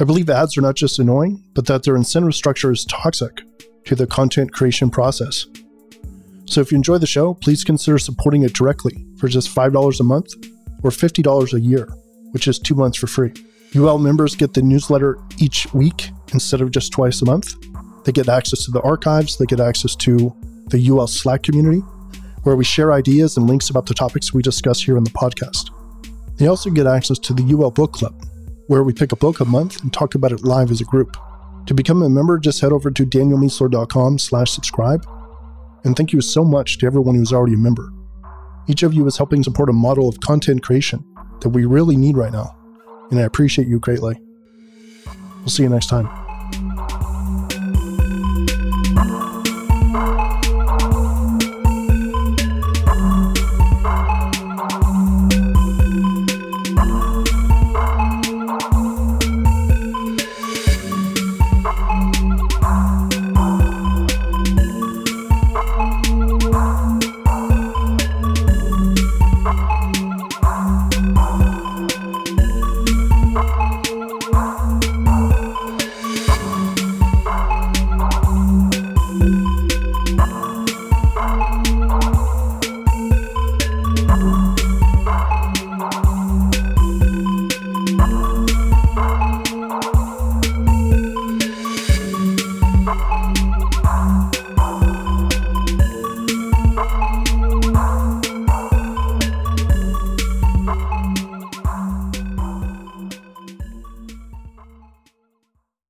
I 0.00 0.04
believe 0.04 0.28
ads 0.28 0.58
are 0.58 0.62
not 0.62 0.74
just 0.74 0.98
annoying, 0.98 1.44
but 1.54 1.66
that 1.66 1.84
their 1.84 1.94
incentive 1.94 2.34
structure 2.34 2.72
is 2.72 2.84
toxic 2.86 3.42
to 3.84 3.94
the 3.94 4.06
content 4.06 4.52
creation 4.52 4.90
process. 4.90 5.46
So 6.46 6.60
if 6.60 6.72
you 6.72 6.76
enjoy 6.76 6.98
the 6.98 7.06
show, 7.06 7.34
please 7.34 7.62
consider 7.62 7.98
supporting 7.98 8.42
it 8.42 8.52
directly 8.52 9.06
for 9.18 9.28
just 9.28 9.54
$5 9.54 10.00
a 10.00 10.02
month 10.02 10.32
or 10.82 10.90
$50 10.90 11.52
a 11.52 11.60
year, 11.60 11.86
which 12.32 12.48
is 12.48 12.58
two 12.58 12.74
months 12.74 12.98
for 12.98 13.06
free. 13.06 13.32
UL 13.74 13.98
members 13.98 14.36
get 14.36 14.54
the 14.54 14.62
newsletter 14.62 15.18
each 15.38 15.72
week 15.74 16.10
instead 16.32 16.60
of 16.60 16.70
just 16.70 16.92
twice 16.92 17.20
a 17.22 17.24
month. 17.24 17.54
They 18.04 18.12
get 18.12 18.28
access 18.28 18.64
to 18.66 18.70
the 18.70 18.80
archives, 18.82 19.36
they 19.36 19.46
get 19.46 19.60
access 19.60 19.96
to 19.96 20.34
the 20.68 20.88
UL 20.90 21.06
Slack 21.06 21.42
community, 21.42 21.80
where 22.42 22.56
we 22.56 22.64
share 22.64 22.92
ideas 22.92 23.36
and 23.36 23.48
links 23.48 23.70
about 23.70 23.86
the 23.86 23.94
topics 23.94 24.32
we 24.32 24.42
discuss 24.42 24.80
here 24.80 24.96
in 24.96 25.04
the 25.04 25.10
podcast. 25.10 25.70
They 26.36 26.46
also 26.46 26.70
get 26.70 26.86
access 26.86 27.18
to 27.20 27.32
the 27.32 27.54
UL 27.54 27.70
Book 27.70 27.92
Club, 27.92 28.14
where 28.68 28.82
we 28.82 28.92
pick 28.92 29.12
a 29.12 29.16
book 29.16 29.40
a 29.40 29.44
month 29.44 29.82
and 29.82 29.92
talk 29.92 30.14
about 30.14 30.32
it 30.32 30.44
live 30.44 30.70
as 30.70 30.80
a 30.80 30.84
group. 30.84 31.16
To 31.66 31.74
become 31.74 32.02
a 32.02 32.08
member, 32.08 32.38
just 32.38 32.60
head 32.60 32.72
over 32.72 32.90
to 32.90 33.04
danielmiessler.com 33.04 34.18
slash 34.18 34.52
subscribe. 34.52 35.04
And 35.84 35.96
thank 35.96 36.12
you 36.12 36.20
so 36.20 36.44
much 36.44 36.78
to 36.78 36.86
everyone 36.86 37.14
who's 37.14 37.32
already 37.32 37.54
a 37.54 37.58
member. 37.58 37.92
Each 38.68 38.82
of 38.82 38.94
you 38.94 39.06
is 39.06 39.16
helping 39.16 39.42
support 39.42 39.68
a 39.68 39.72
model 39.72 40.08
of 40.08 40.20
content 40.20 40.62
creation 40.62 41.04
that 41.40 41.50
we 41.50 41.64
really 41.64 41.96
need 41.96 42.16
right 42.16 42.32
now, 42.32 42.56
and 43.10 43.20
I 43.20 43.22
appreciate 43.22 43.68
you 43.68 43.78
greatly. 43.78 44.18
We'll 45.40 45.48
see 45.48 45.62
you 45.62 45.68
next 45.68 45.86
time. 45.86 46.25